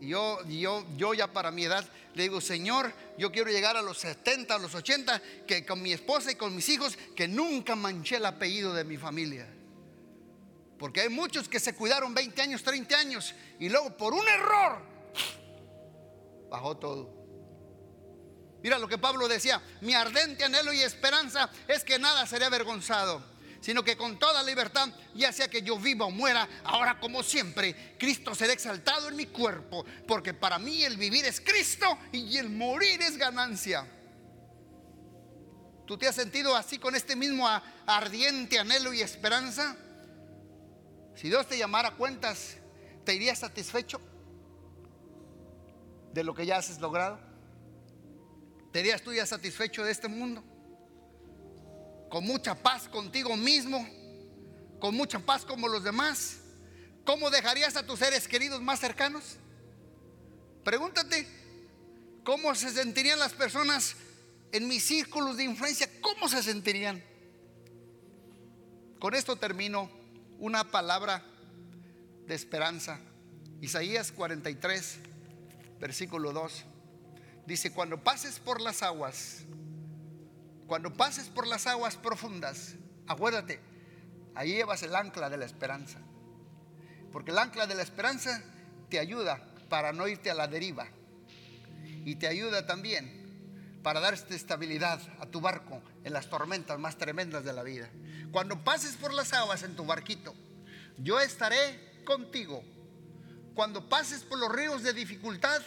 Yo, 0.00 0.44
yo, 0.48 0.84
yo 0.96 1.14
ya 1.14 1.32
para 1.32 1.50
mi 1.50 1.64
edad 1.64 1.88
le 2.14 2.24
digo, 2.24 2.40
Señor, 2.40 2.92
yo 3.16 3.30
quiero 3.30 3.50
llegar 3.50 3.76
a 3.76 3.82
los 3.82 3.98
70, 3.98 4.54
a 4.54 4.58
los 4.58 4.74
80, 4.74 5.22
que 5.46 5.64
con 5.64 5.80
mi 5.80 5.92
esposa 5.92 6.32
y 6.32 6.34
con 6.34 6.54
mis 6.54 6.68
hijos, 6.68 6.98
que 7.14 7.28
nunca 7.28 7.76
manché 7.76 8.16
el 8.16 8.26
apellido 8.26 8.74
de 8.74 8.84
mi 8.84 8.96
familia. 8.96 9.46
Porque 10.78 11.02
hay 11.02 11.08
muchos 11.08 11.48
que 11.48 11.60
se 11.60 11.74
cuidaron 11.74 12.12
20 12.12 12.42
años, 12.42 12.62
30 12.64 12.98
años, 12.98 13.34
y 13.60 13.68
luego 13.68 13.96
por 13.96 14.12
un 14.12 14.26
error 14.28 14.82
bajó 16.50 16.76
todo. 16.76 17.21
Mira 18.62 18.78
lo 18.78 18.88
que 18.88 18.98
Pablo 18.98 19.28
decía, 19.28 19.60
mi 19.80 19.94
ardente 19.94 20.44
anhelo 20.44 20.72
y 20.72 20.80
esperanza 20.80 21.50
es 21.66 21.82
que 21.84 21.98
nada 21.98 22.26
seré 22.26 22.44
avergonzado 22.44 23.32
sino 23.62 23.84
que 23.84 23.96
con 23.96 24.18
toda 24.18 24.42
libertad, 24.42 24.88
ya 25.14 25.32
sea 25.32 25.48
que 25.48 25.62
yo 25.62 25.78
viva 25.78 26.04
o 26.04 26.10
muera, 26.10 26.48
ahora 26.64 26.98
como 26.98 27.22
siempre, 27.22 27.96
Cristo 27.96 28.34
será 28.34 28.52
exaltado 28.52 29.08
en 29.08 29.14
mi 29.14 29.26
cuerpo, 29.26 29.86
porque 30.06 30.34
para 30.34 30.58
mí 30.58 30.82
el 30.82 30.96
vivir 30.96 31.24
es 31.24 31.40
Cristo 31.40 31.86
y 32.10 32.36
el 32.38 32.50
morir 32.50 33.00
es 33.00 33.16
ganancia. 33.16 33.88
¿Tú 35.86 35.96
te 35.96 36.08
has 36.08 36.14
sentido 36.16 36.56
así 36.56 36.78
con 36.78 36.96
este 36.96 37.14
mismo 37.14 37.48
ardiente 37.86 38.58
anhelo 38.58 38.92
y 38.92 39.00
esperanza? 39.00 39.76
Si 41.14 41.28
Dios 41.28 41.46
te 41.46 41.56
llamara 41.56 41.90
a 41.90 41.96
cuentas, 41.96 42.56
¿te 43.04 43.14
irías 43.14 43.38
satisfecho 43.38 44.00
de 46.12 46.24
lo 46.24 46.34
que 46.34 46.46
ya 46.46 46.56
has 46.56 46.80
logrado? 46.80 47.31
¿Te 48.72 48.80
irías 48.80 49.02
tú 49.02 49.12
ya 49.12 49.26
satisfecho 49.26 49.84
de 49.84 49.92
este 49.92 50.08
mundo? 50.08 50.42
con 52.12 52.24
mucha 52.24 52.54
paz 52.54 52.88
contigo 52.88 53.34
mismo, 53.38 53.88
con 54.78 54.94
mucha 54.94 55.18
paz 55.18 55.46
como 55.46 55.66
los 55.66 55.82
demás? 55.82 56.40
¿Cómo 57.06 57.30
dejarías 57.30 57.74
a 57.76 57.86
tus 57.86 58.00
seres 58.00 58.28
queridos 58.28 58.60
más 58.60 58.80
cercanos? 58.80 59.38
Pregúntate, 60.62 61.26
¿cómo 62.22 62.54
se 62.54 62.68
sentirían 62.68 63.18
las 63.18 63.32
personas 63.32 63.96
en 64.52 64.68
mis 64.68 64.84
círculos 64.84 65.38
de 65.38 65.44
influencia? 65.44 65.88
¿Cómo 66.02 66.28
se 66.28 66.42
sentirían? 66.42 67.02
Con 68.98 69.14
esto 69.14 69.36
termino 69.36 69.90
una 70.38 70.70
palabra 70.70 71.24
de 72.26 72.34
esperanza. 72.34 73.00
Isaías 73.62 74.12
43, 74.12 74.98
versículo 75.80 76.34
2. 76.34 76.66
Dice, 77.46 77.72
cuando 77.72 78.02
pases 78.02 78.38
por 78.38 78.60
las 78.60 78.82
aguas, 78.82 79.44
cuando 80.66 80.92
pases 80.92 81.28
por 81.28 81.46
las 81.46 81.66
aguas 81.66 81.96
profundas, 81.96 82.74
acuérdate, 83.06 83.60
ahí 84.34 84.54
llevas 84.54 84.82
el 84.82 84.94
ancla 84.94 85.28
de 85.28 85.36
la 85.36 85.44
esperanza. 85.44 85.98
Porque 87.12 87.30
el 87.30 87.38
ancla 87.38 87.66
de 87.66 87.74
la 87.74 87.82
esperanza 87.82 88.42
te 88.88 88.98
ayuda 88.98 89.44
para 89.68 89.92
no 89.92 90.06
irte 90.08 90.30
a 90.30 90.34
la 90.34 90.48
deriva. 90.48 90.86
Y 92.04 92.16
te 92.16 92.26
ayuda 92.26 92.66
también 92.66 93.22
para 93.82 94.00
darte 94.00 94.34
estabilidad 94.34 95.00
a 95.20 95.26
tu 95.26 95.40
barco 95.40 95.82
en 96.04 96.12
las 96.12 96.30
tormentas 96.30 96.78
más 96.78 96.96
tremendas 96.96 97.44
de 97.44 97.52
la 97.52 97.62
vida. 97.62 97.88
Cuando 98.30 98.62
pases 98.64 98.96
por 98.96 99.12
las 99.12 99.32
aguas 99.32 99.62
en 99.62 99.76
tu 99.76 99.84
barquito, 99.84 100.34
yo 100.98 101.20
estaré 101.20 102.02
contigo. 102.04 102.62
Cuando 103.54 103.88
pases 103.88 104.22
por 104.22 104.38
los 104.38 104.50
ríos 104.50 104.82
de 104.82 104.92
dificultad, 104.92 105.60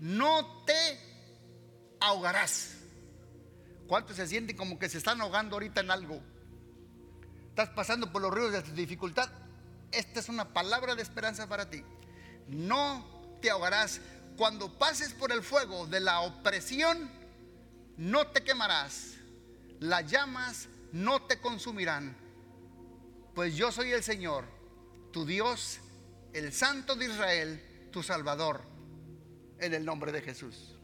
no 0.00 0.64
te 0.64 1.00
ahogarás. 2.00 2.74
¿Cuántos 3.86 4.16
se 4.16 4.26
sienten 4.26 4.56
como 4.56 4.78
que 4.78 4.88
se 4.88 4.98
están 4.98 5.20
ahogando 5.20 5.56
ahorita 5.56 5.80
en 5.80 5.90
algo? 5.90 6.20
Estás 7.48 7.70
pasando 7.70 8.12
por 8.12 8.22
los 8.22 8.34
ríos 8.34 8.52
de 8.52 8.62
dificultad. 8.72 9.30
Esta 9.92 10.20
es 10.20 10.28
una 10.28 10.52
palabra 10.52 10.94
de 10.94 11.02
esperanza 11.02 11.48
para 11.48 11.70
ti. 11.70 11.82
No 12.48 13.38
te 13.40 13.50
ahogarás. 13.50 14.00
Cuando 14.36 14.76
pases 14.78 15.14
por 15.14 15.32
el 15.32 15.42
fuego 15.42 15.86
de 15.86 16.00
la 16.00 16.20
opresión, 16.20 17.10
no 17.96 18.26
te 18.26 18.42
quemarás. 18.42 19.14
Las 19.80 20.10
llamas 20.10 20.68
no 20.92 21.22
te 21.22 21.40
consumirán. 21.40 22.16
Pues 23.34 23.54
yo 23.54 23.70
soy 23.72 23.92
el 23.92 24.02
Señor, 24.02 24.44
tu 25.12 25.24
Dios, 25.24 25.78
el 26.32 26.52
Santo 26.52 26.96
de 26.96 27.06
Israel, 27.06 27.88
tu 27.92 28.02
Salvador, 28.02 28.62
en 29.60 29.74
el 29.74 29.84
nombre 29.84 30.12
de 30.12 30.22
Jesús. 30.22 30.76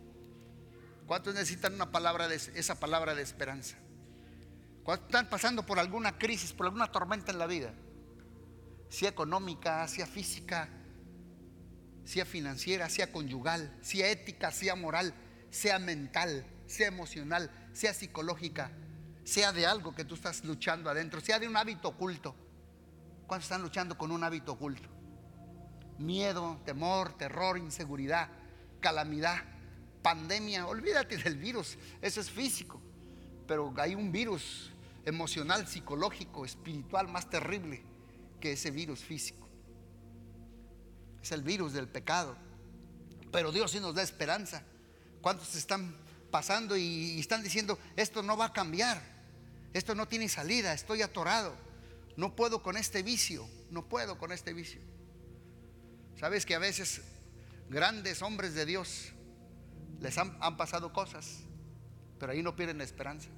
¿Cuántos 1.07 1.35
necesitan 1.35 1.75
una 1.75 1.91
palabra 1.91 2.29
de 2.29 2.37
esa 2.37 2.79
palabra 2.79 3.15
de 3.15 3.23
esperanza? 3.23 3.77
¿Cuántos 4.83 5.07
están 5.09 5.29
pasando 5.29 5.65
por 5.65 5.79
alguna 5.79 6.19
crisis, 6.19 6.53
por 6.53 6.67
alguna 6.67 6.91
tormenta 6.91 7.33
en 7.33 7.39
la 7.39 7.47
vida? 7.47 7.75
Sea 8.89 9.11
económica, 9.11 9.87
sea 9.89 10.07
física, 10.07 10.69
sea 12.05 12.25
financiera, 12.25 12.89
sea 12.89 13.13
conyugal, 13.13 13.77
sea 13.81 14.11
ética, 14.11 14.51
sea 14.51 14.75
moral, 14.75 15.15
sea 15.51 15.79
mental, 15.79 16.47
sea 16.67 16.89
emocional, 16.89 17.51
sea 17.73 17.95
psicológica, 17.95 18.71
sea 19.25 19.53
de 19.53 19.67
algo 19.67 19.95
que 19.95 20.05
tú 20.05 20.15
estás 20.15 20.45
luchando 20.45 20.91
adentro, 20.91 21.21
sea 21.21 21.39
de 21.39 21.49
un 21.49 21.57
hábito 21.57 21.89
oculto. 21.89 22.35
¿Cuántos 23.27 23.45
están 23.45 23.63
luchando 23.63 23.97
con 23.97 24.11
un 24.11 24.25
hábito 24.25 24.53
oculto? 24.53 24.89
Miedo, 25.99 26.61
temor, 26.65 27.17
terror, 27.17 27.57
inseguridad, 27.59 28.29
calamidad 28.83 29.43
pandemia, 30.03 30.67
olvídate 30.67 31.17
del 31.17 31.39
virus, 31.39 31.79
eso 32.03 32.21
es 32.21 32.31
físico, 32.31 32.81
pero 33.47 33.73
hay 33.79 33.95
un 33.95 34.13
virus 34.13 34.71
emocional, 35.07 35.67
psicológico, 35.67 36.45
espiritual 36.45 37.09
más 37.09 37.31
terrible 37.31 37.83
que 38.41 38.53
ese 38.53 38.71
virus 38.71 39.01
físico. 39.01 39.49
Es 41.23 41.33
el 41.33 41.43
virus 41.43 41.73
del 41.73 41.89
pecado. 41.89 42.37
Pero 43.31 43.53
Dios 43.53 43.71
sí 43.71 43.81
nos 43.81 43.95
da 43.95 44.03
esperanza. 44.03 44.63
¿Cuántos 45.21 45.55
están 45.55 45.97
pasando 46.31 46.77
y, 46.77 47.19
están 47.19 47.43
diciendo, 47.43 47.79
esto 47.97 48.23
no 48.23 48.37
va 48.37 48.47
a 48.47 48.53
cambiar? 48.53 49.01
Esto 49.73 49.95
no 49.95 50.07
tiene 50.07 50.29
salida, 50.29 50.73
estoy 50.73 51.03
atorado. 51.03 51.55
No 52.17 52.35
puedo 52.37 52.63
con 52.63 52.77
este 52.77 53.03
vicio, 53.03 53.49
no 53.71 53.89
puedo 53.89 54.19
con 54.19 54.33
este 54.33 54.53
vicio. 54.53 54.81
Sabes 56.19 56.45
que 56.45 56.55
a 56.55 56.59
veces 56.59 57.01
grandes 57.73 58.21
hombres 58.21 58.55
de 58.55 58.67
Dios 58.67 59.13
les 60.01 60.19
han, 60.19 60.57
pasado 60.57 60.93
cosas, 60.93 61.41
pero 62.19 62.33
ahí 62.33 62.43
no 62.43 62.55
pierden 62.55 62.81
esperanza. 62.81 63.31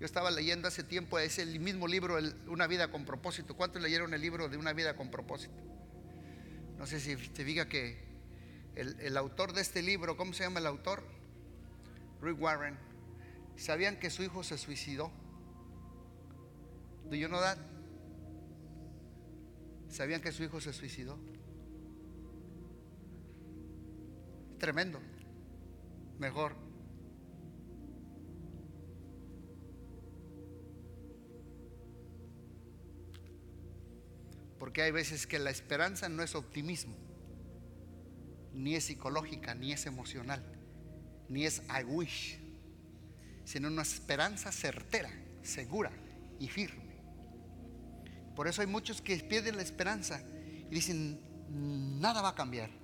Yo 0.00 0.06
estaba 0.06 0.30
leyendo 0.30 0.66
hace 0.66 0.82
tiempo 0.82 1.18
ese 1.18 1.46
mismo 1.46 1.86
libro, 1.86 2.18
Una 2.48 2.66
vida 2.66 2.90
con 2.90 3.04
propósito. 3.04 3.56
¿Cuántos 3.56 3.80
leyeron 3.80 4.12
el 4.12 4.20
libro 4.20 4.48
de 4.48 4.56
Una 4.56 4.72
vida 4.72 4.96
con 4.96 5.10
propósito? 5.10 5.54
No 6.76 6.86
sé 6.86 6.98
si 6.98 7.16
te 7.16 7.44
diga 7.44 7.68
que 7.68 8.02
el, 8.74 9.16
autor 9.16 9.52
de 9.52 9.60
este 9.60 9.82
libro, 9.82 10.16
¿cómo 10.16 10.32
se 10.32 10.42
llama 10.42 10.58
el 10.58 10.66
autor? 10.66 11.04
Rick 12.20 12.40
Warren. 12.40 12.76
¿Sabían 13.56 14.00
que 14.00 14.10
su 14.10 14.24
hijo 14.24 14.42
se 14.42 14.58
suicidó? 14.58 15.12
¿Do 17.08 17.14
you 17.14 17.28
know 17.28 17.40
that? 17.40 17.58
¿Sabían 19.88 20.20
que 20.20 20.32
su 20.32 20.42
hijo 20.42 20.60
se 20.60 20.72
suicidó? 20.72 21.18
Tremendo 24.64 24.98
mejor. 26.18 26.56
Porque 34.58 34.80
hay 34.80 34.90
veces 34.90 35.26
que 35.26 35.38
la 35.38 35.50
esperanza 35.50 36.08
no 36.08 36.22
es 36.22 36.34
optimismo, 36.34 36.96
ni 38.54 38.74
es 38.74 38.84
psicológica, 38.84 39.54
ni 39.54 39.72
es 39.72 39.84
emocional, 39.84 40.42
ni 41.28 41.44
es 41.44 41.62
I 41.68 41.84
wish, 41.84 42.40
sino 43.44 43.68
una 43.68 43.82
esperanza 43.82 44.50
certera, 44.50 45.10
segura 45.42 45.92
y 46.40 46.48
firme. 46.48 47.02
Por 48.34 48.48
eso 48.48 48.62
hay 48.62 48.66
muchos 48.66 49.02
que 49.02 49.18
pierden 49.18 49.56
la 49.56 49.62
esperanza 49.62 50.22
y 50.70 50.74
dicen, 50.74 51.20
nada 52.00 52.22
va 52.22 52.30
a 52.30 52.34
cambiar. 52.34 52.83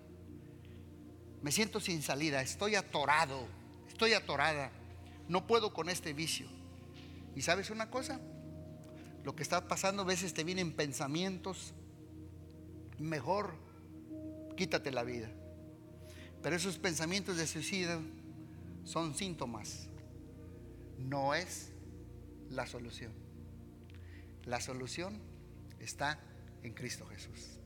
Me 1.43 1.53
siento 1.53 1.80
sin 1.80 2.03
salida, 2.03 2.43
estoy 2.43 2.74
atorado, 2.74 3.47
estoy 3.88 4.12
atorada. 4.12 4.70
No 5.28 5.47
puedo 5.47 5.72
con 5.72 5.88
este 5.88 6.12
vicio. 6.12 6.47
¿Y 7.34 7.43
sabes 7.43 7.70
una 7.70 7.91
cosa? 7.91 8.20
Lo 9.24 9.34
que 9.36 9.43
está 9.43 9.68
pasando 9.68 10.03
a 10.03 10.07
veces 10.07 10.34
te 10.34 10.45
vienen 10.45 10.72
pensamientos, 10.72 11.72
mejor 12.99 13.55
quítate 14.57 14.91
la 14.91 15.05
vida. 15.05 15.30
Pero 16.43 16.57
esos 16.57 16.78
pensamientos 16.78 17.36
de 17.36 17.47
suicidio 17.47 18.01
son 18.84 19.14
síntomas, 19.14 19.88
no 20.99 21.34
es 21.34 21.70
la 22.51 22.66
solución. 22.66 23.12
La 24.45 24.61
solución 24.61 25.20
está 25.78 26.18
en 26.62 26.72
Cristo 26.74 27.07
Jesús. 27.07 27.59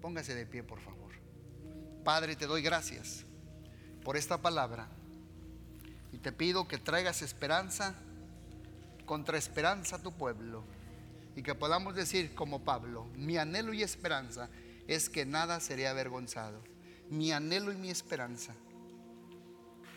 Póngase 0.00 0.34
de 0.34 0.46
pie, 0.46 0.62
por 0.62 0.80
favor. 0.80 1.05
Padre, 2.06 2.36
te 2.36 2.46
doy 2.46 2.62
gracias 2.62 3.24
por 4.04 4.16
esta 4.16 4.40
palabra 4.40 4.86
y 6.12 6.18
te 6.18 6.30
pido 6.30 6.68
que 6.68 6.78
traigas 6.78 7.20
esperanza 7.20 7.96
contra 9.06 9.36
esperanza 9.36 9.96
a 9.96 9.98
tu 10.00 10.12
pueblo 10.12 10.62
y 11.34 11.42
que 11.42 11.56
podamos 11.56 11.96
decir 11.96 12.32
como 12.36 12.62
Pablo, 12.62 13.06
mi 13.16 13.38
anhelo 13.38 13.72
y 13.72 13.82
esperanza 13.82 14.48
es 14.86 15.08
que 15.08 15.26
nada 15.26 15.58
sería 15.58 15.90
avergonzado. 15.90 16.62
Mi 17.10 17.32
anhelo 17.32 17.72
y 17.72 17.76
mi 17.76 17.90
esperanza. 17.90 18.54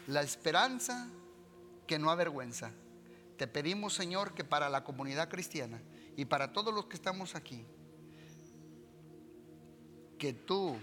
La 0.08 0.24
esperanza 0.24 1.08
que 1.86 2.00
no 2.00 2.10
avergüenza. 2.10 2.72
Te 3.38 3.46
pedimos, 3.46 3.94
Señor, 3.94 4.34
que 4.34 4.44
para 4.44 4.68
la 4.70 4.84
comunidad 4.84 5.30
cristiana 5.30 5.80
y 6.18 6.26
para 6.26 6.54
todos 6.54 6.74
los 6.74 6.88
que 6.88 6.96
estamos 6.96 7.36
aquí, 7.36 7.64
que 10.18 10.34
tu 10.34 10.76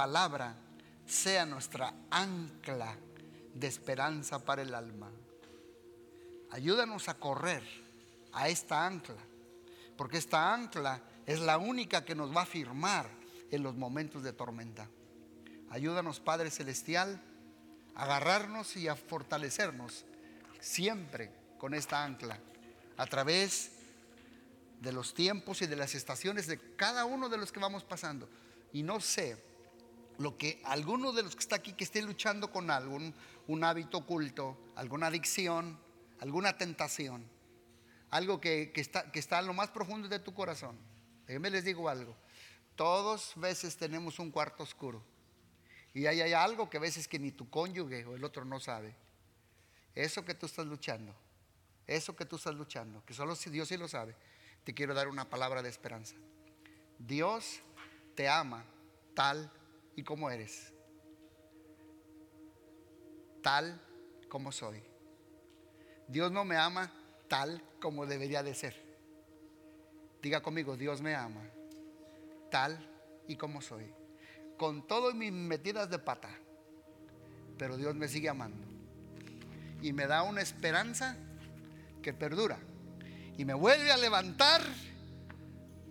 palabra 0.00 0.56
sea 1.04 1.44
nuestra 1.44 1.92
ancla 2.10 2.96
de 3.52 3.66
esperanza 3.66 4.42
para 4.42 4.62
el 4.62 4.74
alma. 4.74 5.10
Ayúdanos 6.52 7.10
a 7.10 7.18
correr 7.18 7.62
a 8.32 8.48
esta 8.48 8.86
ancla, 8.86 9.20
porque 9.98 10.16
esta 10.16 10.54
ancla 10.54 11.02
es 11.26 11.40
la 11.40 11.58
única 11.58 12.02
que 12.02 12.14
nos 12.14 12.34
va 12.34 12.42
a 12.42 12.46
firmar 12.46 13.10
en 13.50 13.62
los 13.62 13.76
momentos 13.76 14.22
de 14.22 14.32
tormenta. 14.32 14.88
Ayúdanos, 15.68 16.18
Padre 16.18 16.50
Celestial, 16.50 17.20
a 17.94 18.04
agarrarnos 18.04 18.78
y 18.78 18.88
a 18.88 18.96
fortalecernos 18.96 20.06
siempre 20.60 21.30
con 21.58 21.74
esta 21.74 22.02
ancla, 22.02 22.38
a 22.96 23.04
través 23.04 23.72
de 24.80 24.92
los 24.92 25.12
tiempos 25.12 25.60
y 25.60 25.66
de 25.66 25.76
las 25.76 25.94
estaciones 25.94 26.46
de 26.46 26.58
cada 26.76 27.04
uno 27.04 27.28
de 27.28 27.36
los 27.36 27.52
que 27.52 27.60
vamos 27.60 27.84
pasando. 27.84 28.30
Y 28.72 28.82
no 28.82 28.98
sé 29.00 29.49
lo 30.20 30.36
que 30.36 30.60
alguno 30.64 31.12
de 31.12 31.22
los 31.22 31.34
que 31.34 31.40
está 31.40 31.56
aquí 31.56 31.72
que 31.72 31.84
esté 31.84 32.02
luchando 32.02 32.52
con 32.52 32.70
algún 32.70 33.14
un 33.46 33.64
hábito 33.64 33.98
oculto, 33.98 34.58
alguna 34.76 35.06
adicción, 35.06 35.78
alguna 36.20 36.58
tentación, 36.58 37.24
algo 38.10 38.38
que, 38.38 38.70
está, 38.74 39.10
que 39.10 39.18
está 39.18 39.38
en 39.40 39.46
lo 39.46 39.54
más 39.54 39.70
profundo 39.70 40.08
de 40.08 40.18
tu 40.18 40.34
corazón. 40.34 40.76
Déjenme 41.26 41.48
les 41.48 41.64
digo 41.64 41.88
algo. 41.88 42.14
Todos 42.76 43.32
veces 43.36 43.78
tenemos 43.78 44.18
un 44.18 44.30
cuarto 44.30 44.62
oscuro. 44.62 45.02
Y 45.94 46.04
hay, 46.04 46.20
hay 46.20 46.34
algo 46.34 46.68
que 46.68 46.76
a 46.76 46.80
veces 46.80 47.08
que 47.08 47.18
ni 47.18 47.32
tu 47.32 47.48
cónyuge 47.48 48.04
o 48.04 48.14
el 48.14 48.22
otro 48.22 48.44
no 48.44 48.60
sabe. 48.60 48.94
Eso 49.94 50.22
que 50.22 50.34
tú 50.34 50.44
estás 50.44 50.66
luchando, 50.66 51.14
eso 51.86 52.14
que 52.14 52.26
tú 52.26 52.36
estás 52.36 52.54
luchando, 52.54 53.02
que 53.06 53.14
solo 53.14 53.34
Dios 53.36 53.68
sí 53.68 53.78
lo 53.78 53.88
sabe, 53.88 54.14
te 54.64 54.74
quiero 54.74 54.92
dar 54.92 55.08
una 55.08 55.30
palabra 55.30 55.62
de 55.62 55.70
esperanza. 55.70 56.14
Dios 56.98 57.60
te 58.14 58.28
ama 58.28 58.66
tal 59.14 59.50
y 60.00 60.02
como 60.02 60.30
eres, 60.30 60.72
tal 63.42 63.78
como 64.30 64.50
soy. 64.50 64.82
Dios 66.08 66.32
no 66.32 66.42
me 66.42 66.56
ama 66.56 66.90
tal 67.28 67.62
como 67.82 68.06
debería 68.06 68.42
de 68.42 68.54
ser. 68.54 68.74
Diga 70.22 70.40
conmigo, 70.42 70.78
Dios 70.78 71.02
me 71.02 71.14
ama 71.14 71.42
tal 72.50 72.78
y 73.28 73.36
como 73.36 73.60
soy. 73.60 73.92
Con 74.56 74.86
todas 74.86 75.14
mis 75.14 75.32
metidas 75.32 75.90
de 75.90 75.98
pata. 75.98 76.30
Pero 77.58 77.76
Dios 77.76 77.94
me 77.94 78.08
sigue 78.08 78.30
amando. 78.30 78.66
Y 79.82 79.92
me 79.92 80.06
da 80.06 80.22
una 80.22 80.40
esperanza 80.40 81.14
que 82.00 82.14
perdura. 82.14 82.58
Y 83.36 83.44
me 83.44 83.52
vuelve 83.52 83.92
a 83.92 83.98
levantar 83.98 84.62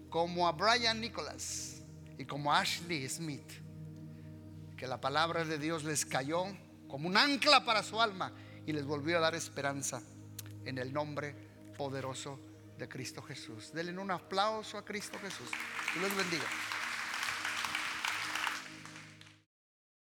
como 0.09 0.47
a 0.47 0.53
Brian 0.53 0.99
Nicholas 0.99 1.83
y 2.17 2.25
como 2.25 2.51
Ashley 2.51 3.07
Smith. 3.07 3.68
Que 4.79 4.87
la 4.87 5.01
palabra 5.01 5.43
de 5.43 5.57
Dios 5.57 5.83
les 5.83 6.05
cayó 6.05 6.45
como 6.87 7.09
un 7.09 7.17
ancla 7.17 7.65
para 7.65 7.83
su 7.83 8.01
alma 8.01 8.31
y 8.65 8.71
les 8.71 8.85
volvió 8.85 9.17
a 9.17 9.19
dar 9.19 9.35
esperanza 9.35 10.01
en 10.63 10.77
el 10.77 10.93
nombre 10.93 11.35
poderoso 11.77 12.39
de 12.77 12.87
Cristo 12.87 13.21
Jesús. 13.21 13.73
Denle 13.73 13.99
un 13.99 14.09
aplauso 14.09 14.77
a 14.77 14.85
Cristo 14.85 15.19
Jesús. 15.21 15.49
Que 15.93 15.99
los 15.99 16.15
bendiga. 16.15 16.45